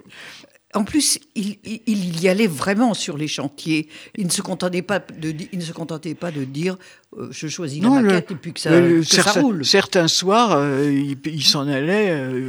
En 0.74 0.84
plus, 0.84 1.18
il, 1.34 2.20
y 2.20 2.28
allait 2.28 2.46
vraiment 2.46 2.92
sur 2.92 3.16
les 3.16 3.26
chantiers. 3.26 3.88
Il 4.16 4.26
ne 4.26 4.30
se 4.30 4.42
contentait 4.42 4.82
pas 4.82 4.98
de, 4.98 5.34
il 5.52 5.58
ne 5.58 5.64
se 5.64 5.72
contentait 5.72 6.14
pas 6.14 6.30
de 6.30 6.44
dire 6.44 6.76
euh, 7.16 7.28
je 7.30 7.48
choisis 7.48 7.82
la 7.82 7.88
maquette 7.88 8.30
et 8.30 8.34
puis 8.34 8.52
que 8.52 8.60
ça, 8.60 8.70
certains, 9.02 9.40
roule. 9.40 9.64
Certains 9.64 10.08
soirs, 10.08 10.52
euh, 10.52 11.14
il, 11.24 11.42
s'en 11.42 11.66
allait 11.66 12.44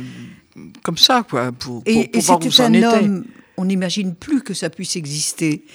comme 0.84 0.98
ça, 0.98 1.26
quoi, 1.28 1.54
pour, 1.54 1.82
et, 1.86 2.10
pour, 2.10 2.22
c'était 2.22 2.62
un 2.62 2.84
homme. 2.84 3.26
On 3.56 3.66
n'imagine 3.66 4.16
plus 4.16 4.42
que 4.42 4.54
ça 4.54 4.70
puisse 4.70 4.96
exister, 4.96 5.66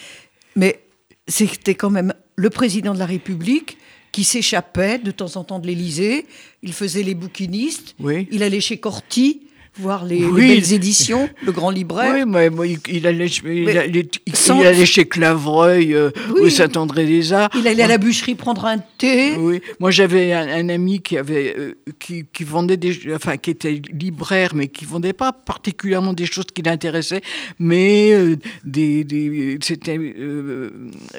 mais 0.54 0.84
c'était 1.26 1.74
quand 1.74 1.90
même 1.90 2.12
le 2.36 2.50
président 2.50 2.94
de 2.94 2.98
la 2.98 3.06
République 3.06 3.78
qui 4.12 4.24
s'échappait 4.24 4.98
de 4.98 5.10
temps 5.10 5.36
en 5.36 5.44
temps 5.44 5.58
de 5.58 5.66
l'Élysée. 5.66 6.26
Il 6.62 6.72
faisait 6.72 7.02
les 7.02 7.14
bouquinistes. 7.14 7.96
Il 8.30 8.42
allait 8.42 8.60
chez 8.60 8.78
Corti 8.78 9.43
voir 9.78 10.04
les, 10.04 10.24
belles 10.26 10.72
éditions, 10.72 11.28
le 11.44 11.52
grand 11.52 11.70
libraire. 11.70 12.14
Oui, 12.14 12.24
mais, 12.26 12.48
il, 12.88 13.06
allait, 13.06 13.26
il, 13.26 13.68
allait, 13.68 14.86
chez 14.86 15.06
Clavreuil, 15.06 15.94
euh, 15.94 16.10
oui. 16.40 16.50
Saint-André-des-Arts. 16.50 17.50
Il 17.56 17.66
allait 17.66 17.82
à 17.82 17.88
la 17.88 17.98
bûcherie 17.98 18.34
prendre 18.34 18.64
un 18.66 18.78
thé. 18.78 19.36
Oui, 19.36 19.60
moi 19.80 19.90
j'avais 19.90 20.32
un, 20.32 20.68
ami 20.68 21.00
qui 21.00 21.18
avait, 21.18 21.54
euh, 21.58 21.74
qui, 21.98 22.24
qui, 22.32 22.44
vendait 22.44 22.76
des, 22.76 23.14
enfin 23.14 23.36
qui 23.36 23.50
était 23.50 23.80
libraire, 23.92 24.54
mais 24.54 24.68
qui 24.68 24.84
vendait 24.84 25.12
pas 25.12 25.32
particulièrement 25.32 26.12
des 26.12 26.26
choses 26.26 26.46
qui 26.54 26.62
l'intéressaient, 26.62 27.22
mais 27.58 28.12
euh, 28.12 28.36
des, 28.64 29.04
des 29.04 29.58
c'était 29.60 29.98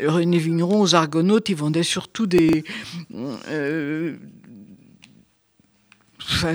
René 0.06 0.38
Vigneron 0.38 0.82
aux 0.82 0.96
Argonautes, 0.96 1.50
il 1.50 1.56
vendait 1.56 1.84
surtout 1.84 2.26
des 2.26 2.64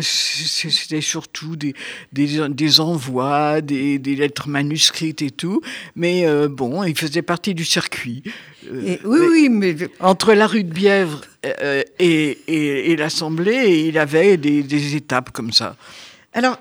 c'était 0.03 1.01
surtout 1.01 1.57
des, 1.57 1.75
des, 2.13 2.81
envois, 2.81 3.61
des, 3.61 3.99
lettres 3.99 4.49
manuscrites 4.49 5.23
et 5.23 5.31
tout. 5.31 5.61
Mais 5.95 6.27
euh, 6.27 6.49
bon, 6.49 6.83
il 6.85 6.97
faisait 6.97 7.23
partie 7.23 7.55
du 7.55 7.65
circuit. 7.65 8.23
Euh, 8.67 8.97
oui, 9.05 9.21
oui, 9.31 9.49
mais... 9.49 9.77
Entre 10.01 10.35
la 10.35 10.47
rue 10.47 10.65
de 10.65 10.73
Bièvre 10.73 11.23
euh, 11.47 11.83
et, 11.99 12.91
et, 12.93 12.97
l'Assemblée, 12.97 13.87
il 13.87 13.99
avait 13.99 14.37
des, 14.37 14.97
étapes 14.97 15.31
comme 15.31 15.53
ça. 15.53 15.77
Alors, 16.33 16.59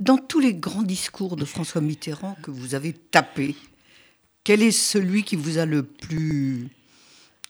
Dans 0.00 0.18
tous 0.18 0.40
les 0.40 0.54
grands 0.54 0.82
discours 0.82 1.36
de 1.36 1.44
François 1.44 1.80
Mitterrand 1.80 2.36
que 2.42 2.50
vous 2.50 2.74
avez 2.74 2.92
tapés, 2.92 3.54
quel 4.44 4.62
est 4.62 4.70
celui 4.70 5.24
qui 5.24 5.36
vous 5.36 5.58
a 5.58 5.66
le 5.66 5.82
plus 5.82 6.68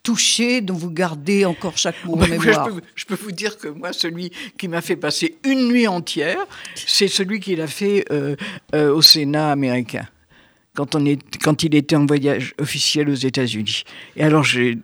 touché, 0.07 0.61
dont 0.61 0.75
vous 0.75 0.92
gardez 0.92 1.45
encore 1.45 1.77
chaque 1.77 2.05
mot 2.05 2.14
en 2.14 2.29
mémoire 2.29 2.69
je, 2.69 2.75
peux, 2.75 2.81
je, 2.95 3.05
peux, 3.07 3.16
vous 3.16 3.33
dire 3.33 3.59
que 3.59 3.66
moi, 3.66 3.92
celui 3.92 4.31
qui 4.57 4.69
m'a 4.69 4.81
fait 4.81 4.95
passer 4.95 5.37
une 5.42 5.66
nuit 5.66 5.88
entière, 5.88 6.38
c'est 6.77 7.09
celui 7.09 7.40
qu'il 7.40 7.61
a 7.61 7.66
fait 7.66 8.05
euh, 8.12 8.37
euh, 8.73 8.95
au 8.95 9.03
Sénat 9.03 9.51
américain. 9.51 10.07
Quand, 10.77 10.95
on 10.95 11.05
est, 11.05 11.19
quand 11.42 11.64
il 11.64 11.75
était 11.75 11.97
en 11.97 12.07
voyage 12.07 12.55
officiel 12.61 13.11
aux 13.11 13.14
États-Unis. 13.14 13.83
Et 14.14 14.23
alors, 14.23 14.45
j'ai, 14.45 14.79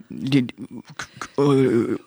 euh, 1.38 1.98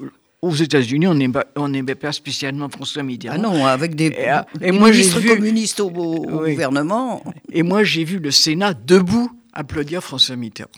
aux 0.41 0.55
États-Unis, 0.55 1.07
on 1.07 1.69
n'aimait 1.69 1.95
pas 1.95 2.11
spécialement 2.11 2.67
François 2.67 3.03
Mitterrand. 3.03 3.35
Ah 3.37 3.41
non, 3.41 3.65
avec 3.65 3.95
des, 3.95 4.07
et, 4.07 4.27
ah, 4.27 4.45
et 4.59 4.73
moi, 4.73 4.91
ministres 4.91 5.19
vu, 5.19 5.29
communistes 5.29 5.79
au, 5.79 5.89
au 5.89 6.41
oui. 6.41 6.51
gouvernement. 6.51 7.23
Et 7.53 7.63
moi, 7.63 7.85
j'ai 7.85 8.03
vu 8.03 8.19
le 8.19 8.31
Sénat 8.31 8.73
debout 8.73 9.31
applaudir 9.53 10.03
François 10.03 10.35
Mitterrand. 10.35 10.69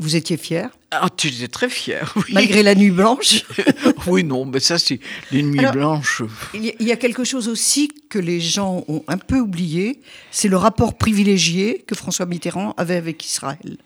Vous 0.00 0.16
étiez 0.16 0.36
fier 0.36 0.70
Ah, 0.90 1.08
tu 1.16 1.28
étais 1.28 1.46
très 1.46 1.68
fier, 1.68 2.12
oui. 2.16 2.24
Malgré 2.32 2.64
la 2.64 2.74
nuit 2.74 2.90
blanche 2.90 3.44
Oui, 4.08 4.24
non, 4.24 4.44
mais 4.44 4.58
ça, 4.58 4.76
c'est 4.76 4.98
les 5.30 5.42
nuits 5.42 5.60
Alors, 5.60 5.72
blanches. 5.72 6.22
Il 6.52 6.74
y 6.80 6.90
a 6.90 6.96
quelque 6.96 7.22
chose 7.22 7.48
aussi 7.48 7.92
que 8.10 8.18
les 8.18 8.40
gens 8.40 8.84
ont 8.88 9.04
un 9.06 9.18
peu 9.18 9.38
oublié, 9.38 10.00
c'est 10.32 10.48
le 10.48 10.56
rapport 10.56 10.98
privilégié 10.98 11.84
que 11.86 11.94
François 11.94 12.26
Mitterrand 12.26 12.74
avait 12.76 12.96
avec 12.96 13.24
Israël. 13.24 13.78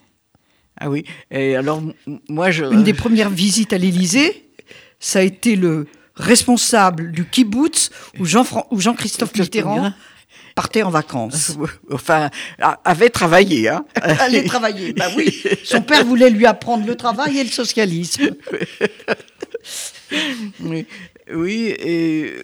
Ah 0.81 0.89
oui, 0.89 1.05
et 1.31 1.57
alors, 1.57 1.83
moi, 2.29 2.51
je... 2.51 2.65
Une 2.65 2.85
des 2.85 2.95
premières 2.95 3.31
visites 3.31 3.73
à 3.75 3.79
l'Élysée, 3.79 4.49
ça 5.01 5.19
a 5.19 5.23
été 5.23 5.57
le 5.57 5.89
responsable 6.15 7.13
du 7.13 7.27
kibbutz 7.29 7.91
où 8.19 8.25
Jean-Christophe 8.25 9.33
Jean 9.35 9.43
Mitterrand 9.43 9.93
partait 10.59 10.83
en 10.83 10.91
vacances. 10.91 11.57
Enfin, 11.93 12.31
avait 12.85 13.11
travaillé. 13.11 13.69
Hein. 13.69 13.85
Allait 13.95 14.45
travailler, 14.45 14.93
bah 14.93 15.07
oui. 15.17 15.43
Son 15.63 15.83
père 15.83 16.05
voulait 16.05 16.31
lui 16.31 16.47
apprendre 16.47 16.85
le 16.85 16.97
travail 16.97 17.39
et 17.39 17.45
le 17.45 17.51
socialisme. 17.51 18.31
oui, 20.61 20.87
oui 21.33 21.75
et... 21.79 22.35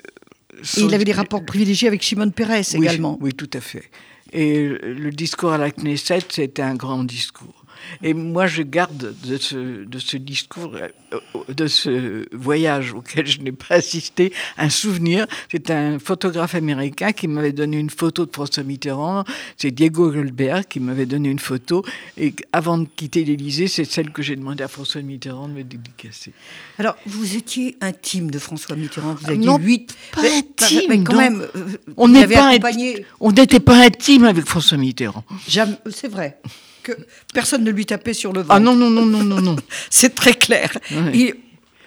Son... 0.63 0.83
et 0.83 0.85
il 0.85 0.95
avait 0.95 1.05
des 1.05 1.13
rapports 1.13 1.45
privilégiés 1.45 1.89
avec 1.89 2.03
Shimon 2.03 2.31
Peres 2.31 2.63
oui, 2.75 2.85
également. 2.85 3.19
Oui, 3.21 3.33
tout 3.35 3.51
à 3.53 3.61
fait. 3.61 3.91
Et 4.33 4.69
le 4.69 5.11
discours 5.11 5.53
à 5.53 5.59
la 5.59 5.71
Knesset, 5.71 6.21
c'était 6.31 6.63
un 6.63 6.77
grand 6.77 7.03
discours. 7.03 7.64
Et 8.03 8.15
moi, 8.15 8.47
je 8.47 8.63
garde 8.63 9.15
de 9.25 9.37
ce, 9.37 9.85
de 9.85 9.99
ce 9.99 10.17
discours, 10.17 10.75
euh, 10.77 11.19
de 11.49 11.67
ce 11.67 12.27
voyage 12.35 12.93
auquel 12.93 13.27
je 13.27 13.41
n'ai 13.41 13.53
pas 13.53 13.77
assisté, 13.77 14.33
un 14.57 14.69
souvenir. 14.69 15.27
C'est 15.51 15.71
un 15.71 15.99
photographe 15.99 16.55
américain 16.55 17.13
qui 17.13 17.29
m'avait 17.29 17.53
donné 17.53 17.79
une 17.79 17.91
photo 17.91 18.27
de 18.27 18.33
François 18.33 18.63
Mitterrand. 18.63 19.25
C'est 19.57 19.71
Diego 19.71 20.11
Goldberg 20.11 20.65
qui 20.69 20.81
m'avait 20.81 21.07
donné 21.07 21.31
une 21.31 21.39
photo. 21.39 21.85
Et 22.17 22.35
avant 22.53 22.79
de 22.79 22.87
quitter 22.97 23.25
l'Élysée, 23.25 23.69
c'est 23.69 23.85
celle 23.85 24.11
que 24.11 24.23
j'ai 24.23 24.37
demandé 24.37 24.65
à 24.65 24.69
François 24.69 25.03
Mitterrand 25.03 25.49
de 25.49 25.55
me 25.55 25.65
dédicacer. 25.65 26.33
Alors, 26.79 26.97
vous 27.07 27.37
étiez 27.37 27.77
intime 27.81 28.31
de 28.31 28.39
François 28.39 28.77
Mitterrand. 28.77 29.15
Vous 29.15 29.31
aviez 29.31 29.47
non, 29.47 29.59
huit. 29.59 29.97
Pas 30.13 30.23
intime. 30.23 30.83
Mais 30.89 31.03
quand 31.03 31.17
même, 31.17 31.47
euh, 31.57 31.77
on 31.97 32.09
n'était 32.09 32.35
pas, 32.35 32.49
accompagné... 32.49 33.07
on 33.21 33.33
pas 33.33 33.85
intime 33.85 34.25
avec 34.25 34.45
François 34.47 34.79
Mitterrand. 34.79 35.25
C'est 35.47 36.09
vrai 36.09 36.39
que 36.85 36.93
personne 37.33 37.65
ne 37.65 37.71
lui 37.71 37.87
tapait 37.87 38.15
sur 38.15 38.33
le 38.33 38.41
ventre. 38.41 38.55
Ah 38.55 38.61
non, 38.61 38.77
non, 38.77 38.91
non, 38.91 39.05
non, 39.05 39.25
non, 39.25 39.41
non. 39.41 39.57
C'est 39.91 40.15
très 40.15 40.35
clair. 40.35 40.71
Ouais. 40.93 41.19
Et 41.19 41.35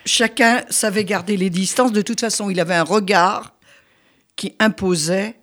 chacun 0.05 0.63
savait 0.69 1.05
garder 1.05 1.37
les 1.37 1.49
distances. 1.49 1.93
De 1.93 2.01
toute 2.01 2.19
façon, 2.19 2.49
il 2.49 2.59
avait 2.59 2.75
un 2.75 2.83
regard 2.83 3.53
qui 4.35 4.53
imposait 4.59 5.35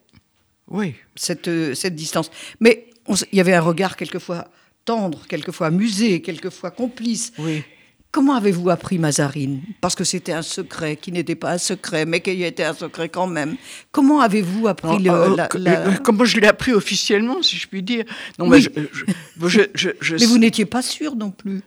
oui. 0.69 0.95
cette, 1.17 1.75
cette 1.75 1.95
distance. 1.95 2.31
Mais 2.61 2.91
on, 3.07 3.15
il 3.15 3.39
y 3.39 3.41
avait 3.41 3.55
un 3.55 3.61
regard 3.61 3.97
quelquefois 3.97 4.49
tendre, 4.85 5.27
quelquefois 5.27 5.69
amusé, 5.69 6.21
quelquefois 6.21 6.71
complice. 6.71 7.33
Oui. 7.39 7.63
Comment 8.15 8.37
avez-vous 8.37 8.71
appris 8.71 8.97
Mazarine? 8.97 9.61
Parce 9.81 9.97
que 9.97 10.05
c'était 10.05 10.31
un 10.31 10.43
secret 10.43 10.95
qui 10.95 11.11
n'était 11.11 11.35
pas 11.35 11.51
un 11.51 11.59
secret, 11.59 12.07
mais 12.07 12.21
qui 12.21 12.45
était 12.45 12.63
un 12.63 12.73
secret 12.73 13.09
quand 13.09 13.27
même. 13.27 13.57
Comment 13.91 14.21
avez-vous 14.21 14.69
appris 14.69 15.03
le, 15.03 15.11
euh, 15.11 15.35
la, 15.35 15.49
la... 15.57 15.99
Comment 15.99 16.25
je 16.25 16.39
l'ai 16.39 16.47
appris 16.47 16.73
officiellement, 16.73 17.43
si 17.43 17.57
je 17.57 17.67
puis 17.67 17.83
dire? 17.83 18.05
Non, 18.39 18.49
oui. 18.49 18.69
mais, 18.77 18.85
je, 18.93 19.49
je, 19.49 19.63
je, 19.75 19.91
je, 20.01 20.15
mais 20.15 20.27
vous 20.27 20.39
n'étiez 20.39 20.65
pas 20.65 20.81
sûr 20.81 21.17
non 21.17 21.33
plus. 21.33 21.63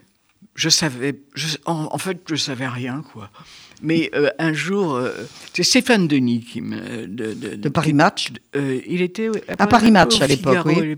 Je 0.56 0.70
savais, 0.70 1.20
en, 1.66 1.90
en, 1.92 1.98
fait, 1.98 2.22
je 2.30 2.36
savais 2.36 2.70
rien, 2.70 3.04
quoi. 3.12 3.30
Mais 3.82 4.10
euh, 4.16 4.30
un 4.40 4.54
jour, 4.54 4.96
euh, 4.96 5.12
c'est 5.54 5.64
Stéphane 5.64 6.08
Denis 6.08 6.42
qui 6.42 6.62
me. 6.62 7.06
De, 7.08 7.34
de, 7.34 7.56
de 7.56 7.70
Paris 7.70 7.94
Match 7.94 8.32
euh, 8.56 8.82
Il 8.88 9.02
était. 9.02 9.30
À, 9.48 9.64
à 9.64 9.68
Paris 9.68 9.92
Match 9.92 10.20
à 10.22 10.28
l'époque, 10.28 10.66
oui. 10.66 10.76
Me... 10.76 10.98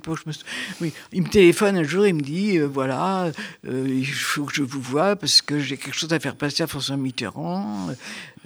oui. 0.82 0.94
Il 1.12 1.24
me 1.24 1.28
téléphone 1.28 1.78
un 1.78 1.84
jour, 1.84 2.08
il 2.08 2.16
me 2.16 2.22
dit 2.22 2.58
voilà, 2.60 3.32
il 3.68 4.06
faut 4.06 4.46
que 4.46 4.54
je 4.54 4.64
vous 4.64 4.82
voie 4.82 5.16
parce 5.16 5.42
que 5.42 5.60
j'ai 5.60 5.78
quelque 5.78 5.96
chose 5.96 6.14
à 6.14 6.20
faire 6.20 6.36
passer 6.36 6.64
à 6.64 6.68
François 6.68 6.98
Mitterrand. 6.98 7.90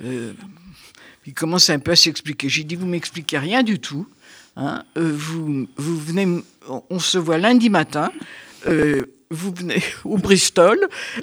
il 0.02 1.34
commence 1.34 1.70
un 1.70 1.80
peu 1.80 1.92
à 1.92 1.96
s'expliquer. 1.96 2.50
J'ai 2.50 2.64
dit 2.64 2.76
vous 2.76 2.88
m'expliquez 2.88 3.38
rien 3.38 3.62
du 3.62 3.80
tout. 3.80 4.08
Hein, 4.56 4.84
vous, 4.96 5.68
vous 5.78 5.98
venez. 6.00 6.42
On 6.90 7.00
se 7.00 7.18
voit 7.18 7.38
lundi 7.38 7.70
matin 7.70 8.12
vous 9.34 9.54
venez 9.54 9.82
au 10.06 10.18
Bristol, 10.18 10.78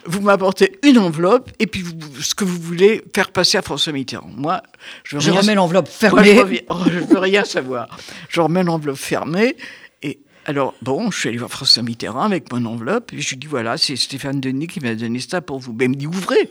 vous 0.04 0.20
m'apportez 0.20 0.78
une 0.82 0.98
enveloppe 0.98 1.50
et 1.58 1.66
puis 1.66 1.82
vous, 1.82 1.94
ce 2.20 2.34
que 2.34 2.44
vous 2.44 2.60
voulez 2.60 3.02
faire 3.14 3.30
passer 3.30 3.58
à 3.58 3.62
François 3.62 3.92
Mitterrand. 3.92 4.30
Moi, 4.36 4.62
je, 5.04 5.18
je 5.18 5.30
remets 5.30 5.54
l'enveloppe 5.54 5.88
fermée. 5.88 6.34
Moi, 6.68 6.86
je 6.90 6.98
ne 6.98 7.06
veux 7.08 7.18
rien 7.18 7.44
savoir. 7.44 7.88
Je 8.28 8.40
remets 8.40 8.62
l'enveloppe 8.62 8.96
fermée 8.96 9.56
et 10.02 10.18
alors, 10.46 10.74
bon, 10.82 11.10
je 11.10 11.18
suis 11.18 11.28
allé 11.28 11.38
voir 11.38 11.50
François 11.50 11.82
Mitterrand 11.82 12.22
avec 12.22 12.52
mon 12.52 12.64
enveloppe 12.64 13.12
et 13.12 13.20
je 13.20 13.30
lui 13.30 13.36
dis 13.36 13.46
voilà, 13.46 13.76
c'est 13.76 13.96
Stéphane 13.96 14.40
Denis 14.40 14.66
qui 14.66 14.80
m'a 14.80 14.94
donné 14.94 15.20
ça 15.20 15.40
pour 15.40 15.58
vous. 15.58 15.72
Ben, 15.72 15.84
il 15.84 15.90
me 15.90 15.94
dit 15.94 16.06
ouvrez. 16.06 16.50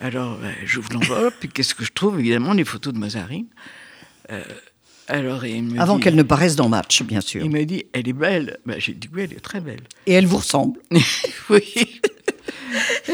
Alors, 0.00 0.38
ben, 0.38 0.54
j'ouvre 0.64 0.92
l'enveloppe 0.94 1.34
et 1.44 1.48
qu'est-ce 1.48 1.74
que 1.74 1.84
je 1.84 1.92
trouve? 1.92 2.18
Évidemment, 2.18 2.54
les 2.54 2.64
photos 2.64 2.94
de 2.94 2.98
Mazarine. 2.98 3.46
Euh, 4.30 4.42
alors, 5.10 5.42
Avant 5.78 5.98
qu'elle 5.98 6.14
ne 6.14 6.22
paraisse 6.22 6.54
dans 6.54 6.68
Match, 6.68 7.02
bien 7.02 7.20
sûr. 7.20 7.44
Il 7.44 7.50
m'a 7.50 7.64
dit, 7.64 7.84
elle 7.92 8.08
est 8.08 8.12
belle. 8.12 8.58
Ben, 8.64 8.76
J'ai 8.78 8.92
dit, 8.92 9.08
oui, 9.12 9.22
elle 9.24 9.32
est 9.32 9.40
très 9.40 9.60
belle. 9.60 9.80
Et 10.06 10.12
elle 10.12 10.26
vous 10.26 10.36
ressemble. 10.36 10.78
oui. 11.50 12.00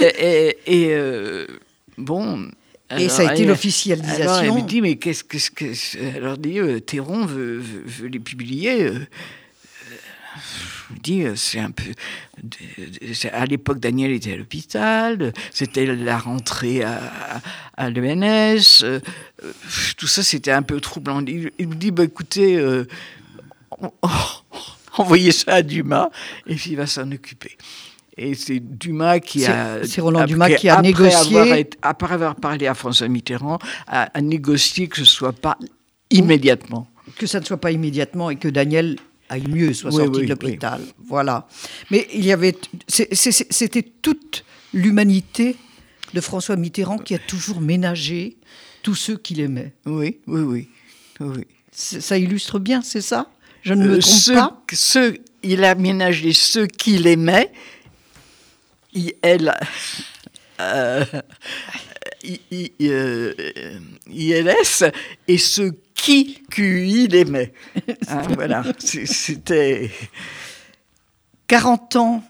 et, 0.00 0.58
et 0.66 0.88
euh, 0.90 1.46
bon. 1.96 2.50
Alors, 2.88 3.02
et 3.02 3.08
ça 3.08 3.28
a 3.28 3.32
été 3.32 3.46
l'officialisation. 3.46 4.22
Alors, 4.22 4.38
elle 4.40 4.52
me 4.52 4.68
dit, 4.68 4.82
mais 4.82 4.96
qu'est-ce 4.96 5.24
que. 5.24 5.38
Qu 5.38 5.74
alors, 6.14 6.36
dit, 6.36 6.60
euh, 6.60 6.80
Théron 6.80 7.24
veut, 7.24 7.56
veut, 7.58 7.82
veut, 7.86 8.08
les 8.08 8.20
publier. 8.20 8.82
Euh, 8.82 8.98
je 10.88 10.94
me 10.94 10.98
dis, 11.00 11.24
c'est 11.36 11.58
un 11.58 11.70
peu. 11.70 11.84
À 13.32 13.46
l'époque, 13.46 13.80
Daniel 13.80 14.12
était 14.12 14.32
à 14.32 14.36
l'hôpital, 14.36 15.32
c'était 15.52 15.86
la 15.86 16.18
rentrée 16.18 16.82
à, 16.82 17.00
à, 17.76 17.90
l'ENS, 17.90 18.82
euh, 18.82 19.00
tout 19.96 20.06
ça 20.06 20.22
c'était 20.22 20.52
un 20.52 20.62
peu 20.62 20.80
troublant. 20.80 21.20
Il, 21.26 21.50
il 21.58 21.68
me 21.68 21.74
dit, 21.74 21.90
bah, 21.90 22.04
écoutez, 22.04 22.56
euh, 22.56 22.86
envoyez 24.96 25.32
ça 25.32 25.54
à 25.54 25.62
Dumas 25.62 26.10
et 26.46 26.54
puis 26.54 26.70
il 26.70 26.76
va 26.76 26.86
s'en 26.86 27.10
occuper. 27.12 27.56
Et 28.16 28.34
c'est 28.34 28.60
Dumas 28.60 29.20
qui 29.20 29.44
a. 29.44 29.84
C'est 29.84 30.00
Roland 30.00 30.24
Dumas 30.24 30.50
qui 30.50 30.68
a 30.70 30.80
négocié. 30.80 31.38
Avoir 31.38 31.64
après 31.82 32.14
avoir 32.14 32.34
parlé 32.36 32.66
à 32.66 32.74
François 32.74 33.08
Mitterrand, 33.08 33.58
a, 33.86 34.04
a 34.04 34.20
négocié 34.22 34.88
que 34.88 34.96
ce 34.96 35.02
ne 35.02 35.06
soit 35.06 35.32
pas 35.34 35.58
immédiatement. 36.10 36.88
Que 37.18 37.26
ça 37.26 37.40
ne 37.40 37.44
soit 37.44 37.58
pas 37.58 37.72
immédiatement 37.72 38.30
et 38.30 38.36
que 38.36 38.48
Daniel 38.48 38.96
aille 39.28 39.46
mieux, 39.48 39.72
soit 39.72 39.90
oui, 39.90 40.04
sorti 40.04 40.20
oui, 40.20 40.26
de 40.26 40.30
l'hôpital. 40.30 40.80
Oui. 40.80 40.92
Voilà. 41.08 41.46
Mais 41.90 42.06
il 42.12 42.24
y 42.24 42.32
avait, 42.32 42.56
c'était 42.88 43.82
toute 43.82 44.44
l'humanité 44.72 45.56
de 46.14 46.20
François 46.20 46.56
Mitterrand 46.56 46.98
qui 46.98 47.14
a 47.14 47.18
toujours 47.18 47.60
ménagé 47.60 48.36
tous 48.82 48.94
ceux 48.94 49.16
qu'il 49.16 49.40
aimait. 49.40 49.72
Oui, 49.84 50.18
oui, 50.26 50.40
oui. 50.40 50.68
oui. 51.20 51.44
Ça 51.72 52.16
illustre 52.16 52.58
bien, 52.58 52.82
c'est 52.82 53.00
ça? 53.00 53.30
Je 53.62 53.74
ne 53.74 53.86
me 53.86 53.96
euh, 53.96 53.98
trompe 53.98 54.14
ceux, 54.14 54.34
pas? 54.34 54.62
ceux, 54.72 55.18
Il 55.42 55.64
a 55.64 55.74
ménagé 55.74 56.32
ceux 56.32 56.66
qu'il 56.66 57.06
aimait. 57.06 57.50
Il, 58.94 59.12
elle, 59.22 59.52
euh, 60.60 61.04
il, 62.22 62.70
euh, 62.80 63.34
ILS 64.08 64.90
et 65.28 65.38
ceux 65.38 65.72
qui 66.06 66.38
QI 66.50 67.08
l'aimait. 67.08 67.52
Hein, 68.08 68.22
voilà, 68.34 68.62
c'était. 68.78 69.90
40 71.48 71.96
ans, 71.96 72.22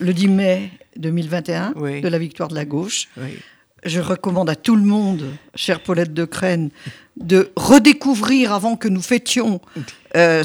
le 0.00 0.12
10 0.12 0.28
mai 0.28 0.70
2021, 0.96 1.72
oui. 1.76 2.02
de 2.02 2.08
la 2.08 2.18
victoire 2.18 2.50
de 2.50 2.54
la 2.54 2.66
gauche. 2.66 3.08
Oui. 3.16 3.38
Je 3.84 4.00
recommande 4.00 4.50
à 4.50 4.56
tout 4.56 4.76
le 4.76 4.82
monde, 4.82 5.24
chère 5.54 5.80
Paulette 5.80 6.12
de 6.12 6.24
Crène, 6.24 6.70
de 7.16 7.52
redécouvrir 7.56 8.52
avant 8.52 8.76
que 8.76 8.88
nous 8.88 9.02
fêtions, 9.02 9.60
euh, 10.16 10.42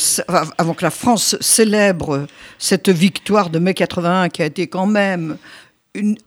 avant 0.58 0.74
que 0.74 0.84
la 0.84 0.92
France 0.92 1.38
célèbre 1.42 2.28
cette 2.58 2.90
victoire 2.90 3.50
de 3.50 3.60
mai 3.60 3.74
81 3.74 4.30
qui 4.30 4.42
a 4.42 4.46
été 4.46 4.68
quand 4.68 4.88
même 4.88 5.38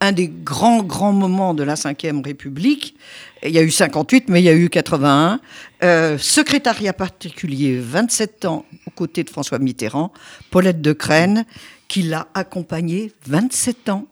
un 0.01 0.13
des 0.13 0.29
grands, 0.29 0.83
grands 0.83 1.13
moments 1.13 1.55
de 1.55 1.63
la 1.63 1.75
Ve 1.75 2.23
République. 2.25 2.97
Il 3.45 3.51
y 3.51 3.59
a 3.59 3.63
eu 3.63 3.71
58, 3.71 4.29
mais 4.29 4.41
il 4.41 4.45
y 4.45 4.49
a 4.49 4.55
eu 4.55 4.69
81. 4.69 5.41
Euh, 5.83 6.19
secrétariat 6.19 6.93
particulier, 6.93 7.79
27 7.79 8.45
ans 8.45 8.65
aux 8.87 8.91
côtés 8.91 9.23
de 9.23 9.31
François 9.31 9.59
Mitterrand. 9.59 10.13
Paulette 10.51 10.81
de 10.81 10.93
Crène, 10.93 11.45
qui 11.87 12.03
l'a 12.03 12.27
accompagné 12.35 13.13
27 13.27 13.89
ans. 13.91 14.07